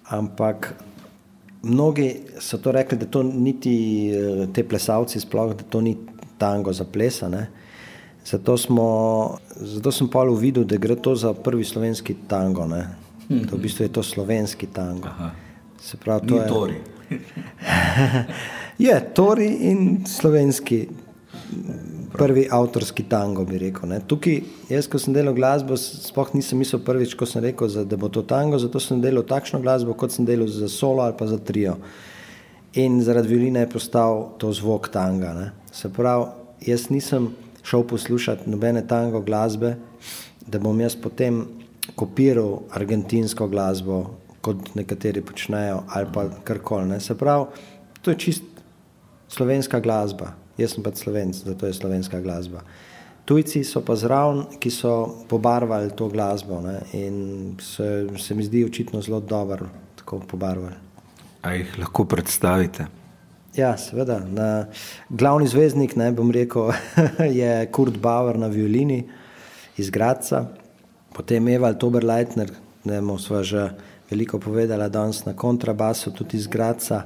[0.10, 0.74] Ampak
[1.62, 3.74] mnogi so to rekli, da to niti
[4.10, 5.98] eh, te plesalci sploh, da to ni
[6.38, 7.50] tango za plesane.
[8.26, 8.88] Zato, smo,
[9.56, 12.68] zato sem pa videl, da gre to za prvi slovenski tango.
[12.68, 12.88] Ne?
[13.28, 15.08] To v bistvu je to slovenski tango.
[15.08, 15.32] Aha.
[15.82, 16.76] Se pravi, to Ni je Tori.
[18.88, 20.88] je Tori in slovenski
[22.18, 23.90] prvi avtorski tango, bi rekel.
[23.90, 24.00] Ne?
[24.08, 28.10] Tukaj, jaz, ko sem delal glasbo, sploh nisem mislil prvič, ko sem rekel, da bo
[28.12, 31.40] to tango, zato sem delal takšno glasbo, kot sem delal za solo ali pa za
[31.40, 31.78] trio.
[32.80, 35.34] In zaradi violine je postal to zvok tanga.
[35.36, 35.48] Ne?
[35.72, 36.30] Se pravi,
[36.68, 37.32] jaz nisem
[37.64, 39.76] šel poslušati nobene tango glasbe,
[40.48, 41.44] da bom jaz potem
[41.96, 44.04] kopiral argentinsko glasbo,
[44.42, 47.00] kot nekateri počnejo, ali pa karkoli.
[47.00, 47.46] Se pravi,
[48.02, 48.51] to je čist
[49.32, 50.34] slovenska glasba.
[50.58, 52.62] Jaz sem pa slovenc, zato je slovenska glasba.
[53.26, 56.80] Tujci so pa zraven, ki so pobarvali to glasbo ne?
[56.94, 60.76] in se, se mi zdi očitno zelo dobro tako pobarvali.
[61.42, 62.88] A jih lahko predstavite?
[63.56, 64.20] Ja, seveda.
[64.20, 64.66] Na,
[65.10, 66.72] glavni zvezdnik, ne bom rekel,
[67.40, 69.04] je Kurt Bauer na violini
[69.78, 70.46] iz Graca,
[71.14, 72.52] potem Eval Toberleitner,
[72.84, 73.70] ne bomo sva že
[74.12, 77.04] veliko povedala danes na kontrabasu, tudi iz Graca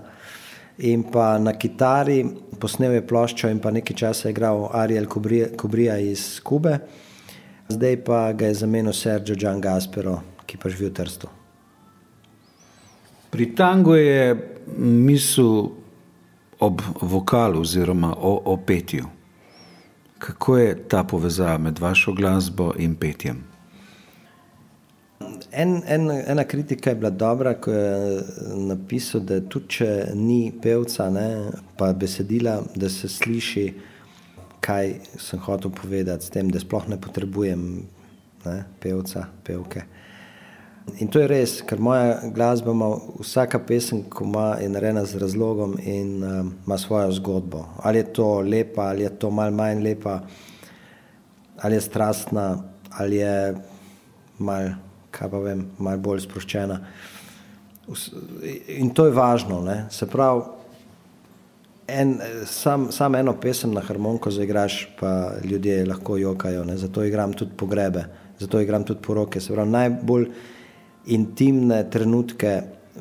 [0.78, 2.26] in pa na kitari,
[2.60, 6.78] posnel je ploščo in pa nekaj časa je igral Ariel Kubrija iz Kube,
[7.70, 11.32] zdaj pa ga je zamenil Sergio Gian Gaspero, ki pa živi v Trstu.
[13.32, 14.36] Pri tangu je
[14.78, 15.72] misel
[16.60, 19.06] ob vokalu oziroma o, o petju.
[20.20, 23.44] Kako je ta povezava med vašo glasbo in petjem?
[25.58, 28.22] En, en, ena kritika je bila dobra, ko je
[28.68, 31.28] napisal, da tudi če ni pevca, ne,
[31.80, 33.66] pa besedila, da se sliši,
[34.66, 37.64] kaj sem hotel povedati, s tem, da sploh ne potrebujem
[38.46, 39.86] ne, pevca, pevke.
[41.00, 45.22] In to je res, ker moja glasba ima vsaka pesem, ko ima, je narejena z
[45.24, 47.64] razlogom in um, ima svojo zgodbo.
[47.82, 50.20] Ali je to lepa, ali je to mal manj lepa,
[51.62, 52.46] ali je strastna,
[53.00, 53.56] ali je
[54.38, 54.76] mal,
[55.16, 56.80] kaj pa vem, mal bolj sproščena.
[58.76, 59.78] In to je važno, ne?
[59.94, 60.42] se pravi,
[61.88, 62.16] en,
[62.50, 66.78] sam, sam eno pesem na harmoniko zaigraš, pa ljudje lahko jokajo, ne?
[66.82, 68.06] zato igram tudi pogrebe,
[68.40, 69.42] zato igram tudi poroke.
[69.42, 70.28] Se pravi, najbolj
[71.14, 72.56] intimne trenutke,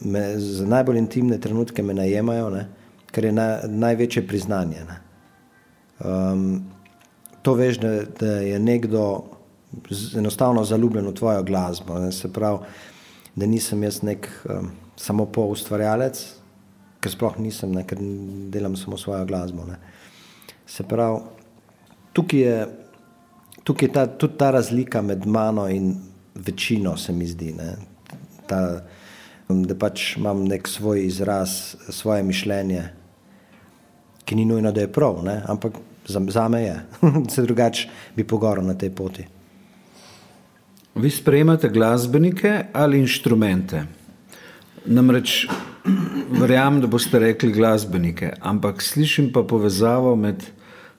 [0.05, 2.67] me, za najbolj intimne trenutke me najemajo, ne,
[3.15, 4.85] kar je na, največje priznanje.
[4.89, 5.01] Ne.
[6.05, 6.49] Um,
[7.43, 9.07] to veš, da, da je nekdo
[10.17, 11.99] enostavno zaljubljen v tvojo glasbo.
[11.99, 12.59] Ne, se pravi,
[13.35, 16.21] da nisem jaz nek um, samo po ustvarjalec,
[17.01, 17.99] ker sploh nisem, ne, ker
[18.53, 19.67] delam samo svojo glasbo.
[19.69, 19.79] Ne.
[20.67, 21.21] Se pravi,
[22.13, 22.59] tukaj je,
[23.65, 25.95] tukaj je ta, tudi ta razlika med mano in
[26.35, 27.55] večino, se mi zdi.
[28.47, 28.61] Ta,
[29.49, 32.89] da pač imam nek svoj izraz, svoje mišljenje,
[34.25, 35.43] ki ni nujno, da je prav, ne?
[35.47, 35.77] ampak
[36.09, 36.81] za, za me je,
[37.35, 39.27] se drugače bi pogoril na tej poti.
[40.95, 43.87] Vi sprejemate glasbenike ali inštrumente?
[44.87, 45.47] Namreč
[46.31, 50.45] verjamem, da boste rekli glasbenike, ampak slišim pa povezavo med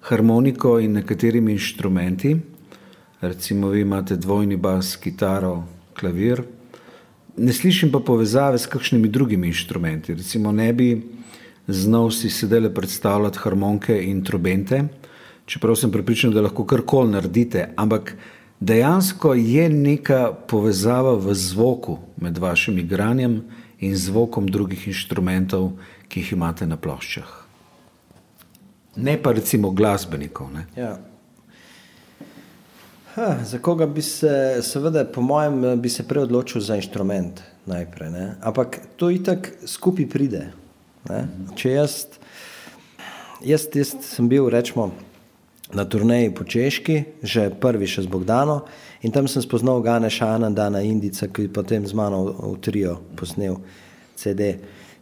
[0.10, 2.36] harmoniko in nekaterimi inštrumenti.
[3.22, 6.44] Recimo, vi imate dvojni bas, kitaro, klavir
[7.38, 10.14] ne slišim pa povezave s kakšnimi drugimi inštrumenti.
[10.14, 11.02] Recimo, ne bi
[11.68, 14.84] znal si sedele predstavljati harmonike in trobente,
[15.46, 18.16] čeprav sem pripričan, da lahko karkoli naredite, ampak
[18.60, 23.44] dejansko je neka povezava v zvoku med vašim igranjem
[23.80, 25.72] in zvokom drugih inštrumentov,
[26.08, 27.46] ki jih imate na ploščah.
[28.96, 30.48] Ne pa recimo glasbenikov.
[30.78, 30.96] Ja.
[33.16, 38.10] Ha, za koga bi se, seveda, po mojem, bi se prej odločil za inštrument najprej.
[38.12, 38.36] Ne?
[38.42, 40.42] Ampak to itak skupaj pride.
[41.10, 41.22] Ne?
[41.56, 41.96] Če jaz,
[43.44, 44.90] jaz, jaz sem bil, rečemo,
[45.74, 48.66] na turneji po Češki, že prvi še z Bogdano
[49.02, 53.00] in tam sem spoznal Gane Šana, Dana Indica, ki je potem z mano v trio
[53.18, 53.58] posnel
[54.16, 54.56] CD.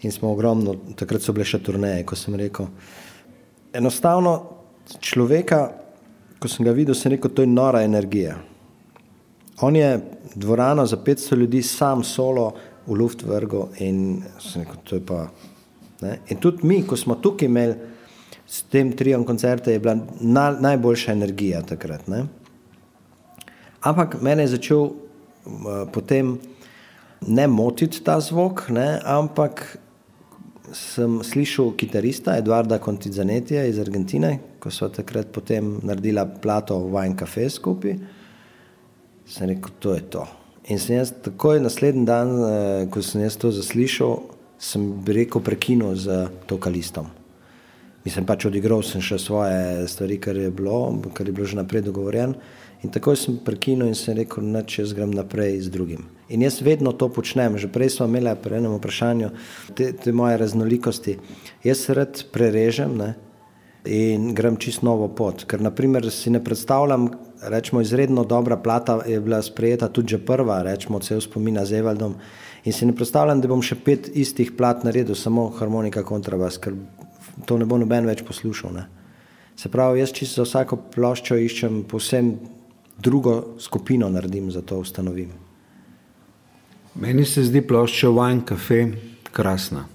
[0.03, 2.67] In smo ogromno, takrat so bile še turneje, ko sem rekel.
[3.75, 4.33] Enostavno
[4.99, 5.83] človeka
[6.43, 8.35] ko sem ga videl, sem rekel, to je nora energija.
[9.63, 10.01] On je
[10.35, 12.51] dvorano za 500 ljudi sam solo
[12.85, 15.27] v luft vrgo in sem rekel, to je pa.
[16.01, 16.17] Ne?
[16.27, 17.92] In tudi mi, ko smo tukaj imeli
[18.53, 22.07] s tem triom koncerte, je bila na, najboljša energija takrat.
[22.07, 22.25] Ne?
[23.81, 24.93] Ampak mene je začel uh,
[25.93, 26.35] potem
[27.27, 29.63] ne motiti ta zvok, ne, ampak
[30.73, 37.49] sem slišal kitarista Eduarda Contizanetija iz Argentine, ko so takrat potem naredila plato Wine Cafe
[37.49, 37.97] skupaj.
[39.25, 40.27] Sem rekel, to je to.
[40.71, 44.21] In sem jaz takoj naslednji dan, eh, ko sem to zaslišal,
[44.59, 47.22] sem rekel prekinil z tokalistom.
[48.03, 51.85] Mislim pač odigral sem še svoje stvari, kar je bilo, kar je bilo že naprej
[51.87, 52.35] dogovorjeno.
[52.83, 56.03] In takoj sem prekinil in sem rekel, da če jaz grem naprej z drugim.
[56.27, 57.55] In jaz vedno to počnem.
[57.55, 59.29] Že prej smo imeli pri enem vprašanju
[59.77, 61.15] te, te moje raznolikosti.
[61.63, 63.13] Jaz se rad prerežem ne,
[63.85, 65.45] in grem čist novo pot.
[65.47, 67.07] Ker naprimer si ne predstavljam,
[67.39, 72.15] rečemo, izredno dobra plata je bila sprejeta tudi že prva, rečemo, cel spomina z Evaldom.
[72.63, 76.75] In si ne predstavljam, da bom še pet istih plat naredil, samo harmonika, kontrabas, ker
[77.45, 78.73] to ne bo noben več poslušal.
[78.73, 78.87] Ne.
[79.55, 82.51] Se pravi, jaz čisto za vsako ploščo iščem posebno
[83.03, 85.31] drugo skupino, naredim za to ustanovim.
[86.95, 88.85] Meni se zdi plošča Wine Cafe
[89.33, 89.85] krasna.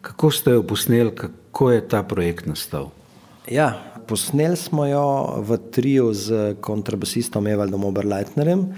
[0.00, 2.90] Kako ste jo posneli, kako je ta projekt nastal?
[3.50, 3.72] Ja,
[4.06, 8.68] posneli smo jo v triju z kontrabasistom Evaldom Oberleitnerjem,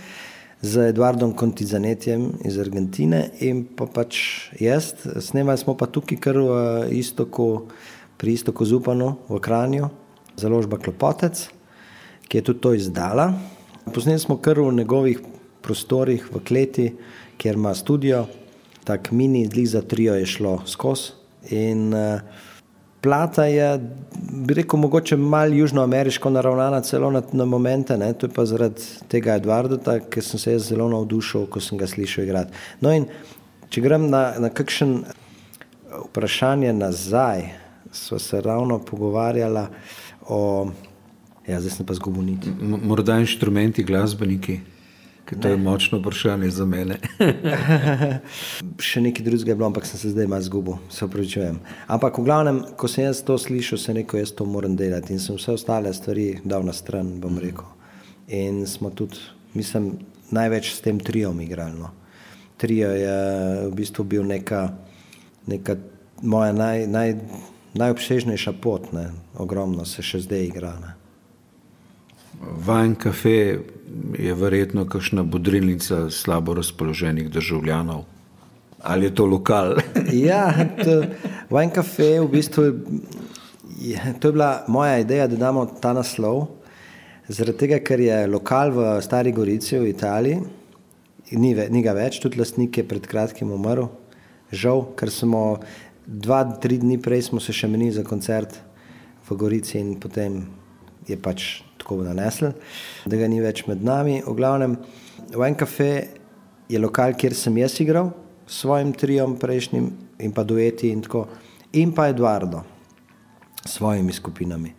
[0.63, 4.17] z Eduardom Contizanetjem iz Argentine in pa pač
[4.61, 4.95] jaz.
[5.21, 6.57] Snemali smo pa tukaj kar v
[6.97, 7.69] istoku,
[8.17, 9.89] pri istoku Zupanu v Kranju,
[10.37, 11.49] založba Klopotec,
[12.29, 13.33] ki je tudi to izdala.
[13.95, 15.21] Posneli smo kar v njegovih
[15.63, 16.87] prostorih v kleti,
[17.37, 18.27] kjer ima studio,
[18.85, 21.13] tako mini, zli za trio je šlo skozi.
[21.51, 22.21] In uh,
[23.01, 23.81] plata je,
[24.47, 28.13] bi rekel, mogoče malo južnoameriško naravnana, celo na, na momente, ne?
[28.13, 31.87] to je pa zaradi tega Edwarda, ker sem se jaz zelo navdušil, ko sem ga
[31.87, 32.59] slišal igrati.
[32.81, 33.07] No in
[33.71, 34.99] če grem na, na kakšen
[36.09, 37.47] vprašanje nazaj,
[37.97, 39.67] smo se ravno pogovarjali
[40.29, 40.71] o.
[41.47, 42.51] Ja, zdaj sem pa zgubuniti.
[42.61, 44.61] Morda inštrumenti, glasbeniki.
[45.43, 46.99] To je močno vprašanje za mene.
[48.89, 51.59] Še nekaj drugega je bilo, ampak sem se zdaj malo zgubil, se upravičujem.
[51.91, 55.23] Ampak v glavnem, ko sem jaz to slišal, sem rekel, jaz to moram delati in
[55.23, 57.67] sem vse ostale stvari dal na stran, bom rekel.
[58.31, 59.19] In smo tudi,
[59.59, 59.97] mislim,
[60.31, 61.79] največ s tem triom igrali.
[61.81, 61.91] No.
[62.57, 63.19] Trio je
[63.67, 64.69] v bistvu bil neka,
[65.51, 65.77] neka
[66.23, 67.15] moja naj, naj,
[67.77, 69.11] najobsežnejša pot, ne.
[69.39, 70.73] ogromno se še zdaj igra.
[70.81, 70.95] Ne.
[72.67, 73.37] Vajn kafe
[74.19, 78.05] je verjetno kakšna budrilnica slabo razpoloženih državljanov.
[78.83, 79.77] Ali je to lokal?
[80.29, 80.53] ja,
[81.51, 82.67] Vajn kafe je v bistvu
[83.79, 86.47] je, to je bila moja ideja, da damo ta naslov.
[87.29, 90.41] Zaradi tega, ker je lokal v Stari Gorici v Italiji,
[91.33, 93.89] ni, ni ga več, tudi lastnik je pred kratkim umrl.
[94.55, 95.59] Žal, ker smo
[96.07, 98.55] dva, tri dni prej smo se še menili za koncert
[99.27, 100.45] v Gorici in potem
[101.07, 102.55] je pač tako nanesel,
[103.07, 104.21] da ga ni več med nami.
[104.27, 104.79] V glavnem,
[105.35, 105.91] Wine Cafe
[106.71, 108.13] je lokal, kjer sem jaz igral
[108.47, 109.91] s svojim triom prejšnjim
[110.23, 111.27] in pa dueti in tako,
[111.75, 112.63] in pa Eduardo
[113.67, 114.75] s svojimi skupinami.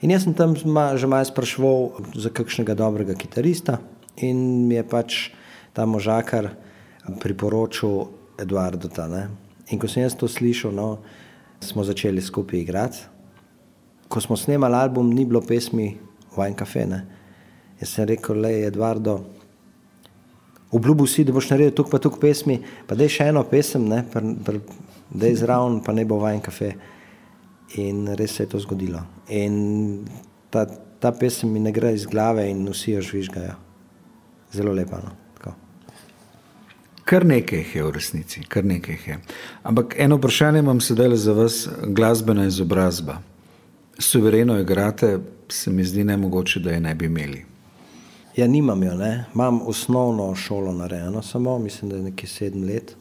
[0.00, 3.80] In jaz sem tam že malo sprašval za kakšnega dobrega kitarista
[4.16, 5.28] in mi je pač
[5.76, 6.56] ta možakar
[7.20, 8.08] priporočil
[8.40, 9.08] Eduardo ta.
[9.08, 9.49] Ne?
[9.70, 10.98] In ko sem jaz to slišal, no,
[11.62, 13.04] smo začeli skupaj igrati.
[14.10, 15.92] Ko smo snemali album, ni bilo pesmi
[16.36, 16.86] Wine Cafe.
[16.86, 17.04] Ne.
[17.80, 19.20] Jaz sem rekel, le Eduardo,
[20.74, 23.86] obljubil si, da boš naredil tukaj pa tukaj pesmi, pa da je še eno pesem,
[23.90, 26.74] da je zraven, pa ne bo Wine Cafe.
[27.78, 29.04] In res se je to zgodilo.
[29.30, 30.02] In
[30.50, 30.66] ta,
[30.98, 33.54] ta pesem mi ne gre iz glave in vsi jo žvižgajo.
[34.50, 34.98] Zelo lepa.
[34.98, 35.19] No.
[37.10, 39.16] Kar nekaj je v resnici, kar nekaj je.
[39.66, 43.16] Ampak eno vprašanje imam sedaj za vas, glasbena izobrazba.
[43.98, 45.18] Suvereno igrate,
[45.48, 47.44] se mi zdi nemogoče, da je ne bi imeli.
[48.36, 49.24] Ja, nimam jo, ne.
[49.34, 52.94] imam osnovno šolo narejeno, samo mislim, da je nekaj sedem let.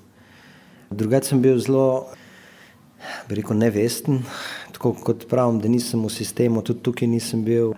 [0.90, 2.08] Drugače sem bil zelo,
[3.30, 4.24] bi rekel, nevesten,
[4.74, 7.76] tako kot pravim, da nisem v sistemu, tudi tukaj nisem bil.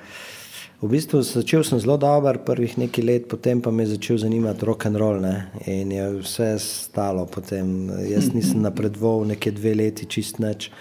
[0.81, 4.65] V bistvu začel sem zelo dober, prvih nekaj let, potem pa me je začel zanimati
[4.65, 5.51] rock and roll ne?
[5.69, 7.27] in je vse stalo.
[7.29, 7.85] Potem.
[8.09, 10.71] Jaz nisem napredoval nekaj dve leti, čist neč.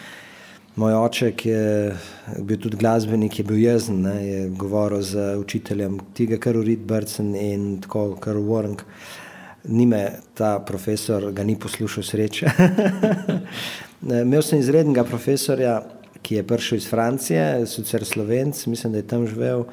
[0.80, 1.92] Moj oče, ki je
[2.48, 6.88] bil tudi glasbenik, je bil jezen, ne, je govoril z učiteljem tega, kar je Reed
[6.88, 8.80] Burton in tako, kar je Warren.
[9.68, 12.54] Ni me ta profesor, ga ni poslušal sreče.
[14.24, 15.82] Imel sem izrednega profesorja,
[16.22, 19.64] ki je prišel iz Francije, sicer slovenc, mislim, da je tam živel.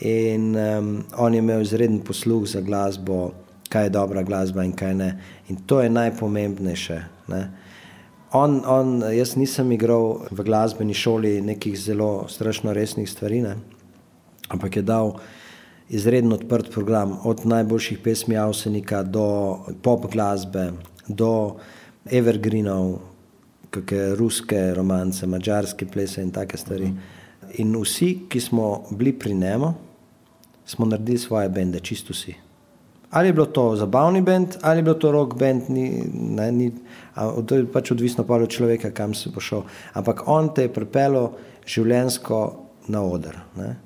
[0.00, 3.32] In um, on je imel izreden posluh za glasbo,
[3.68, 5.10] kaj je dobra glasba in kaj ne.
[5.48, 6.98] In to je najpomembnejše.
[7.28, 7.50] Ne.
[8.32, 13.54] On, on, jaz nisem igral v glasbeni šoli nekih zelo strašno resnih stvari, ne?
[14.48, 15.14] ampak je dal
[15.88, 20.72] izredno odprt program, od najboljših pesmi Avsenika do pop glasbe,
[21.08, 21.56] do
[22.10, 22.98] evergreenov,
[23.74, 26.92] kakšne ruske romance, mačarske plese in take stvari.
[27.58, 29.74] In vsi, ki smo bili pri njemu,
[30.66, 32.34] smo naredili svoje bende, čisto vsi.
[33.10, 36.72] Ali je bilo to zabavni bend, ali je bilo to rock bend, ni, ne, ni,
[37.14, 39.62] a, to je pač odvisno od človeka, kam si bo šel.
[39.94, 41.30] Ampak on te je pripeljal
[41.66, 42.40] življensko
[42.88, 43.38] na oder.
[43.56, 43.76] Ne.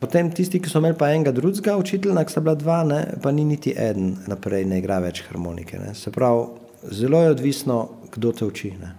[0.00, 3.30] Potem tisti, ki so imeli pa enega drugega učitelja, ki sta bila dva, ne, pa
[3.30, 5.78] ni niti en naprej, ne igra več harmonike.
[5.78, 5.94] Ne.
[5.94, 8.70] Se pravi, zelo je odvisno, kdo te uči.
[8.80, 8.94] Ne.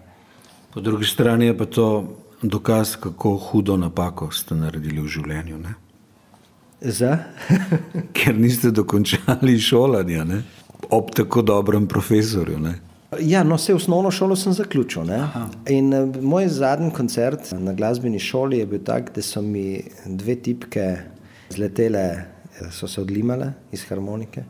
[0.73, 5.57] Po drugi strani je pa to dokaz, kako hudo napako ste naredili v življenju.
[5.57, 5.75] Ne?
[6.81, 7.17] Za?
[8.17, 10.43] Ker niste dokončali šolanja ne?
[10.89, 12.59] ob tako dobrem profesorju.
[12.59, 12.75] Ne?
[13.21, 15.09] Ja, no, vse osnovno šolo sem zaključil.
[15.69, 20.36] In, uh, moj zadnji koncert na glasbeni šoli je bil tak, da so mi dve
[20.36, 20.86] tipke
[21.49, 22.25] zletele,
[22.71, 24.43] so se odlimale iz harmonike,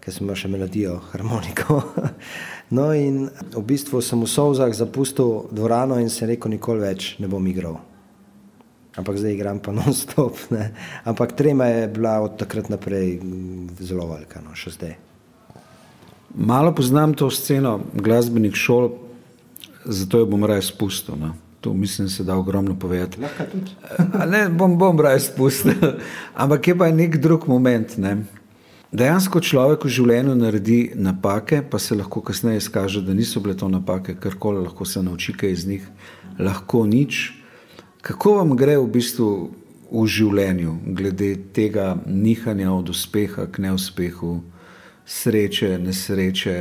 [0.00, 1.82] ker sem imel še melodijo, harmoniko.
[2.76, 7.28] no, in v bistvu sem v Sovzah zapustil dvorano in se rekel, nikoli več ne
[7.28, 7.80] bom igral
[8.96, 10.36] ampak zdaj igram pa non-stop.
[11.04, 14.96] Ampak trema je bila od takrat naprej mm, zelo velika, no, še zdaj.
[16.34, 18.92] Malo poznam to sceno glasbenih šol,
[19.84, 21.18] zato jo bom raje spustil.
[21.18, 21.34] No.
[21.60, 23.20] To mislim, da se da ogromno povedati.
[24.30, 25.74] Ne, bom, bom raje spustil.
[26.42, 27.98] Ampak je pa nek drug moment.
[27.98, 28.22] Ne.
[28.90, 33.68] Dejansko človek v življenju naredi napake, pa se lahko kasneje izkaže, da niso bile to
[33.70, 35.84] napake, kar koli lahko se nauči iz njih,
[36.38, 37.30] lahko nič.
[38.02, 39.28] Kako vam gre v bistvu
[39.92, 44.40] v življenju, glede tega nihanja od uspeha k neuspehu,
[45.06, 46.56] sreče, nesreče?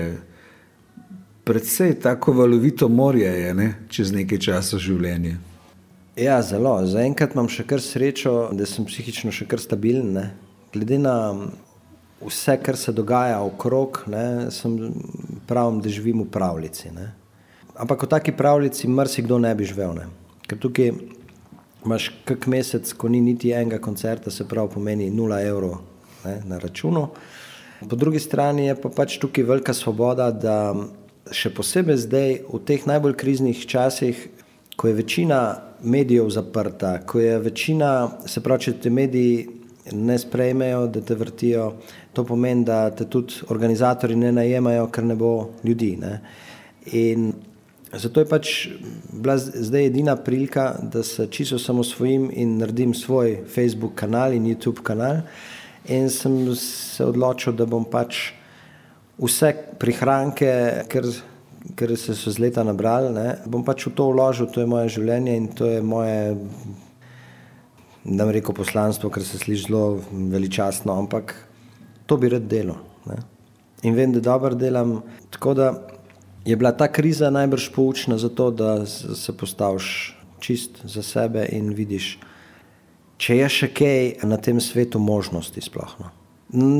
[1.50, 3.70] Predvsej tako valovito morje je ne?
[3.90, 5.40] čez nekaj časa življenje.
[6.14, 6.76] Ja, zelo.
[6.86, 10.14] Zaenkrat imam še kar srečo, da sem psihično še kar stabilen.
[10.14, 10.26] Ne?
[10.76, 11.16] Glede na
[12.26, 14.76] vse, kar se dogaja okrog, ne, sem
[15.47, 16.91] pravim, da živim v pravljici.
[16.91, 17.11] Ne?
[17.80, 19.95] Ampak v taki pravljici marsikdo ne bi živel.
[19.95, 20.09] Ne?
[20.47, 20.91] Ker tukaj
[21.86, 25.78] imaš kak mesec, ko ni niti enega koncerta, se pravi, pomeni 0 evrov
[26.26, 27.07] ne, na računu.
[27.89, 30.76] Po drugi strani je pa pač tukaj velika svoboda, da
[31.32, 34.28] še posebej zdaj, v teh najbolj kriznih časih,
[34.76, 35.39] ko je večina
[35.84, 39.47] medijev zaprta, ko je večina, se pravi, če te mediji
[39.94, 41.74] ne sprejmejo, da te vrtijo,
[42.14, 45.34] to pomeni, da te tudi organizatori ne najemajo, ker ne bo
[45.64, 45.96] ljudi.
[46.02, 46.20] Ne.
[46.94, 47.32] In
[47.90, 48.50] Zato je pač
[49.10, 54.46] bila zdaj edina prilika, da se čisto samo svojim in naredim svoj Facebook kanal in
[54.46, 55.24] YouTube kanal.
[55.88, 58.30] In sem se odločil, da bom pač
[59.18, 60.52] vse prihranke,
[60.92, 61.08] ker,
[61.76, 64.94] ker se so z leta nabrali, ne, bom pač v to vložil, to je moje
[65.00, 66.38] življenje in to je moje,
[68.04, 71.36] ne reko poslanstvo, ker se sliši zelo veličastno, ampak
[72.06, 72.78] to bi rad delo.
[73.06, 73.20] Ne.
[73.84, 75.02] In vem, da dobro delam.
[75.30, 75.74] Tako da
[76.45, 81.74] je bila ta kriza najbrž poučna za to, da se postaviš čist za sebe in
[81.76, 82.18] vidiš,
[83.18, 85.62] če je še kaj na tem svetu možnosti.
[85.62, 86.12] Sploh, no.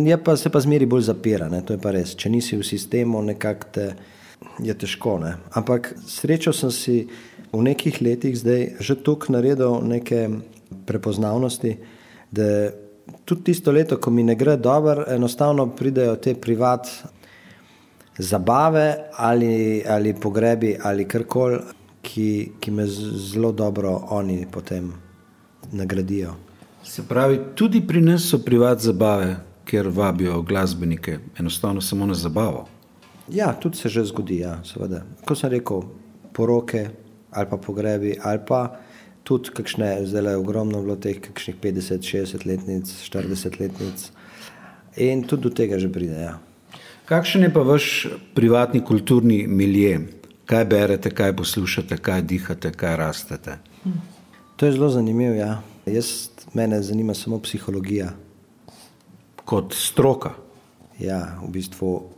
[0.07, 1.61] Je pa se pa zmeri bolj zapira, ne?
[1.61, 2.15] to je pa res.
[2.17, 3.89] Če nisi v sistemu, nekako te
[4.63, 5.20] je težko.
[5.22, 5.36] Ne?
[5.53, 6.95] Ampak srečo sem si
[7.51, 10.30] v nekih letih zdaj že tukaj naredil neke
[10.89, 11.75] prepoznavnosti,
[12.31, 12.69] da
[13.25, 16.87] tudi tisto leto, ko mi ne gre dobro, enostavno pridejo te privat
[18.17, 21.59] zabave ali, ali pogrebi ali karkoli,
[22.01, 24.91] ki, ki me zelo dobro oni potem
[25.71, 26.33] nagradijo.
[26.83, 29.35] Se pravi, tudi pri nas so privat zabave,
[29.65, 32.65] ker vabijo glasbenike, enostavno samo na zabavo.
[33.29, 35.03] Ja, tudi se že zgodi, ja, seveda.
[35.25, 35.83] Ko sem rekel,
[36.33, 36.87] poroke
[37.31, 38.63] ali pa pogrebi, ali pa
[39.24, 44.11] tudi kakšne, zdaj je ogromno bilo teh, kakšnih 50, 60 letnic, 40 letnic.
[44.97, 46.17] In tudi do tega že pride.
[46.17, 46.39] Ja.
[47.05, 49.99] Kakšen je pa vaš privatni kulturni milje?
[50.49, 53.57] Kaj berete, kaj poslušate, kaj dihate, kaj rastete?
[54.57, 55.34] To je zelo zanimivo.
[55.34, 55.61] Ja.
[55.86, 58.11] Jaz, mene zanima samo psihologija.
[59.45, 60.34] Kot stroka.
[60.99, 62.09] Ja, v bistvu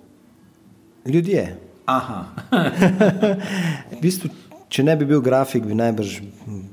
[1.05, 1.57] ljudje.
[3.91, 4.29] v bistvu,
[4.71, 6.19] če ne bi bil grafik, bi najbrž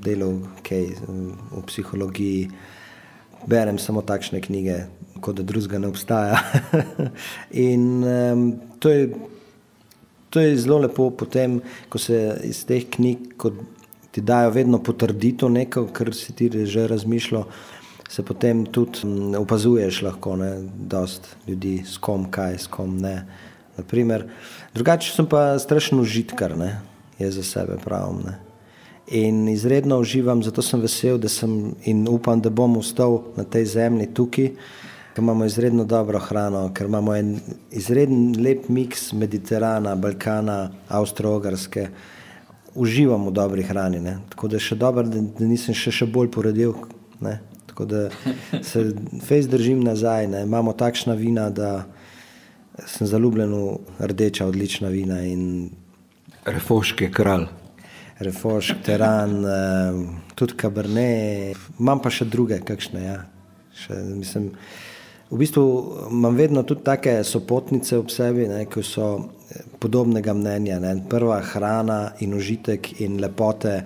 [0.03, 2.47] delal kaj v psihologiji.
[3.49, 4.77] Berem samo takšne knjige,
[5.23, 6.39] kot da drugega ne obstaja.
[7.67, 8.45] in um,
[8.83, 9.09] to, je,
[10.31, 11.59] to je zelo lepo, potem,
[11.91, 13.35] ko se iz teh knjig
[14.11, 17.47] ti dajo vedno potrditev nekaj, kar si ti že razmišljal.
[18.09, 20.53] Se potem tudi um, opazuješ, lahko ne,
[20.91, 23.21] dost ljudi, s kom kaj, s kom ne.
[23.77, 24.25] Naprimer.
[24.75, 26.57] Drugače sem pa strašno užitkar,
[27.19, 28.21] je za sebe pravim.
[28.25, 28.39] Ne.
[29.11, 33.65] In izredno uživam, zato sem vesel, da sem in upam, da bom ostal na tej
[33.65, 34.51] zemlji tukaj,
[35.13, 37.39] ker imamo izredno dobro hrano, ker imamo en
[37.71, 41.87] izreden lep miks Mediterana, Balkana, Avstralske.
[42.75, 43.99] Uživam v dobri hrani.
[43.99, 44.19] Ne?
[44.29, 46.75] Tako da je še dobro, da, da nisem še, še bolj poredil.
[47.19, 47.39] Ne?
[47.67, 48.05] Tako da
[48.61, 48.91] se
[49.25, 50.27] fejs držim nazaj.
[50.27, 50.43] Ne?
[50.45, 51.87] Imamo takšna vina, da
[52.85, 55.23] sem zaljubljen v rdeča, odlična vina.
[55.25, 55.71] In...
[56.49, 57.45] Refoški kralj.
[58.19, 59.35] Refošk, teran,
[60.35, 61.09] tudi kabrne,
[61.79, 63.03] imam pa še druge, kakšne.
[63.03, 63.19] Ja.
[63.77, 64.49] Še, mislim,
[65.29, 65.63] v bistvu
[66.09, 70.81] imam vedno tudi take sopotnice ob sebi, ne, ki so eh, podobnega mnenja.
[70.81, 70.95] Ne.
[71.09, 73.77] Prva hrana in užitek in lepote,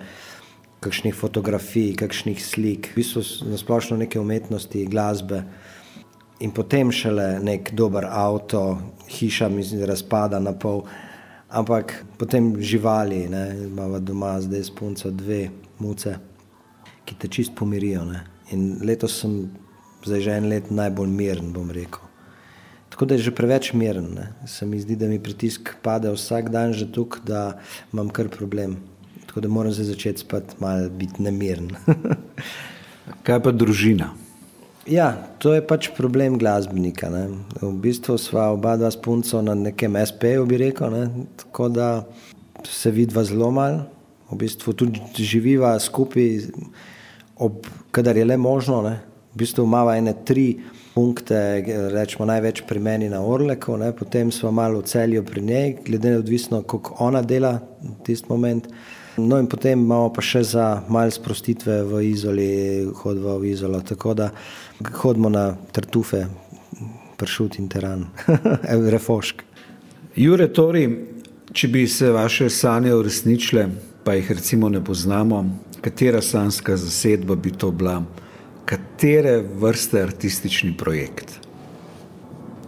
[0.84, 5.44] kakšnih fotografij, kakšnih slik, v bistvu nasplošno neke umetnosti, glasbe.
[6.44, 8.66] In potem šele nek dober avto,
[9.12, 10.86] hiša mi razpada na pol
[11.54, 15.48] ampak potem živali, ne, imamo doma zdaj spunca dve
[15.78, 16.16] muce,
[17.04, 18.04] ki te čist pomirijo.
[18.04, 18.24] Ne.
[18.52, 19.48] In letos sem
[20.04, 22.02] zdaj že en let najbolj miren, bom rekel.
[22.90, 24.10] Tako da je že preveč miren.
[24.14, 24.26] Ne.
[24.46, 27.58] Se mi zdi, da mi pritisk pade vsak dan že tukaj, da
[27.92, 28.76] imam kar problem.
[29.26, 31.70] Tako da moram zdaj začeti spati malo biti nemiren.
[33.26, 34.14] Kaj pa družina?
[34.84, 37.08] Ja, to je pač problem glasbenika.
[37.08, 37.24] Ne.
[37.56, 41.24] V bistvu sva oba dva spunca na nekem SP-ju, bi rekel, ne.
[41.40, 41.88] tako da
[42.68, 43.86] se vidva zelo malo,
[44.28, 46.50] v bistvu tudi živiva skupaj,
[47.40, 47.64] ob,
[47.96, 48.82] kadar je le možno.
[48.84, 48.98] Ne.
[49.32, 50.60] V bistvu imamo ene tri
[50.94, 53.88] punkte, rečemo največ pri meni na Orleku, ne.
[53.96, 58.28] potem smo malo v celju pri njej, glede na odvisno, kako ona dela v tisti
[58.28, 58.68] moment.
[59.16, 62.48] No, in potem imamo pa še za malo sprostitve v izoli,
[63.02, 63.78] hodimo v izolo.
[63.80, 64.30] Tako da
[65.02, 66.24] hodimo na tartufe,
[67.16, 68.08] pršut in teran,
[68.94, 69.44] refošk.
[70.18, 70.88] Jure, Tori,
[71.54, 73.68] če bi se vaše sanje uresničile,
[74.04, 75.44] pa jih recimo ne poznamo,
[75.84, 78.00] katera sanska zasedba bi to bila,
[78.66, 81.38] katere vrste artistični projekt?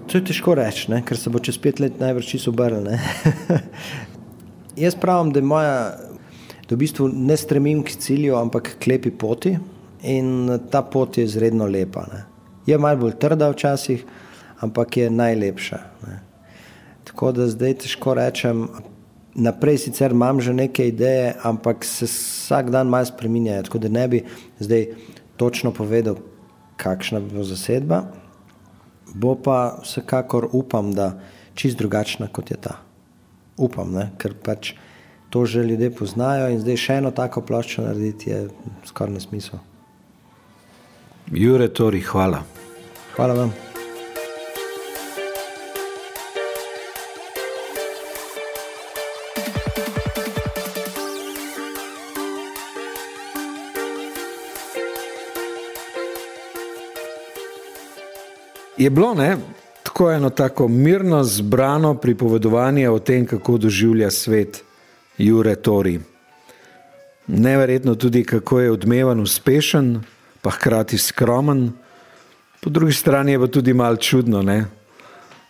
[0.07, 1.03] To je težko reči, ne?
[1.03, 2.86] ker se bo čez pet let najbrž čisto obrnil.
[4.84, 5.78] Jaz pravim, da je moja
[6.69, 9.57] da v bistvu ne stremim k cilju, ampak k lepi poti
[10.03, 12.07] in ta pot je izredno lepa.
[12.12, 12.25] Ne.
[12.67, 14.05] Je malo bolj trda včasih,
[14.61, 15.79] ampak je najlepša.
[16.07, 16.21] Ne.
[17.07, 18.69] Tako da zdaj težko rečem.
[19.37, 23.62] Naprej sicer imam že neke ideje, ampak se vsak dan malo spremenjajo.
[23.62, 24.23] Tako da ne bi
[24.59, 24.87] zdaj
[25.37, 26.17] točno povedal,
[26.77, 28.03] kakšna bo zasedba.
[29.14, 31.21] Bo pa vsekakor upam, da
[31.55, 32.81] čist drugačna kot je ta.
[33.57, 34.11] Upam, ne?
[34.19, 34.75] ker pač
[35.37, 38.39] to že ljudje poznajo in zdaj še eno tako ploščo narediti je
[38.89, 39.59] skoraj nesmisel.
[41.28, 42.41] Jure, Tori, hvala.
[43.12, 43.53] Hvala vam.
[58.76, 59.37] Je bilo ne,
[59.82, 64.66] tako eno tako mirno zbrano pripovedovanje o tem, kako doživlja svet.
[65.19, 66.01] Jure Tori.
[67.27, 70.01] Neverjetno tudi, kako je odmeven, uspešen,
[70.43, 71.73] pa hkrati skromen.
[72.61, 74.64] Po drugi strani je pa tudi malo čudno, ne?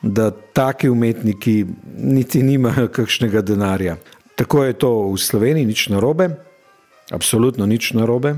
[0.03, 3.97] da taki umetniki niti nimajo kakšnega denarja.
[4.37, 6.29] Tako je to v Sloveniji, nič narobe,
[7.11, 8.37] absolutno nič narobe.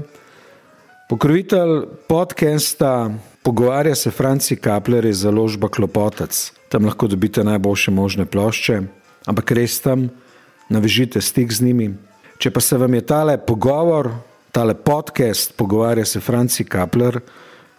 [1.08, 3.10] Pokrovitelj podcasta
[3.42, 6.52] Pogovarja se Franci Kapler je založba Klopotec.
[6.68, 8.82] Tam lahko dobite najboljše možne plošče,
[9.26, 10.08] ampak res tam
[10.68, 11.94] navežite stik z njimi.
[12.38, 14.10] Če pa se vam je tale pogovor,
[14.52, 17.20] tale podcast, pogovarja se Franci Kapler,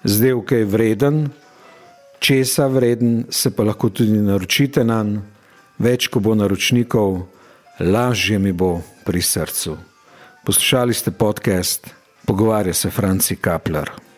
[0.03, 1.29] zdaj kaj vreden,
[2.19, 5.27] česa vreden, se pa lahko tudi naročite na njega,
[5.79, 7.23] več ko bo naročnikov,
[7.79, 9.77] lažje mi bo pri srcu.
[10.45, 11.87] Poslušali ste podcast,
[12.27, 14.08] pogovarja se Franci Kapler.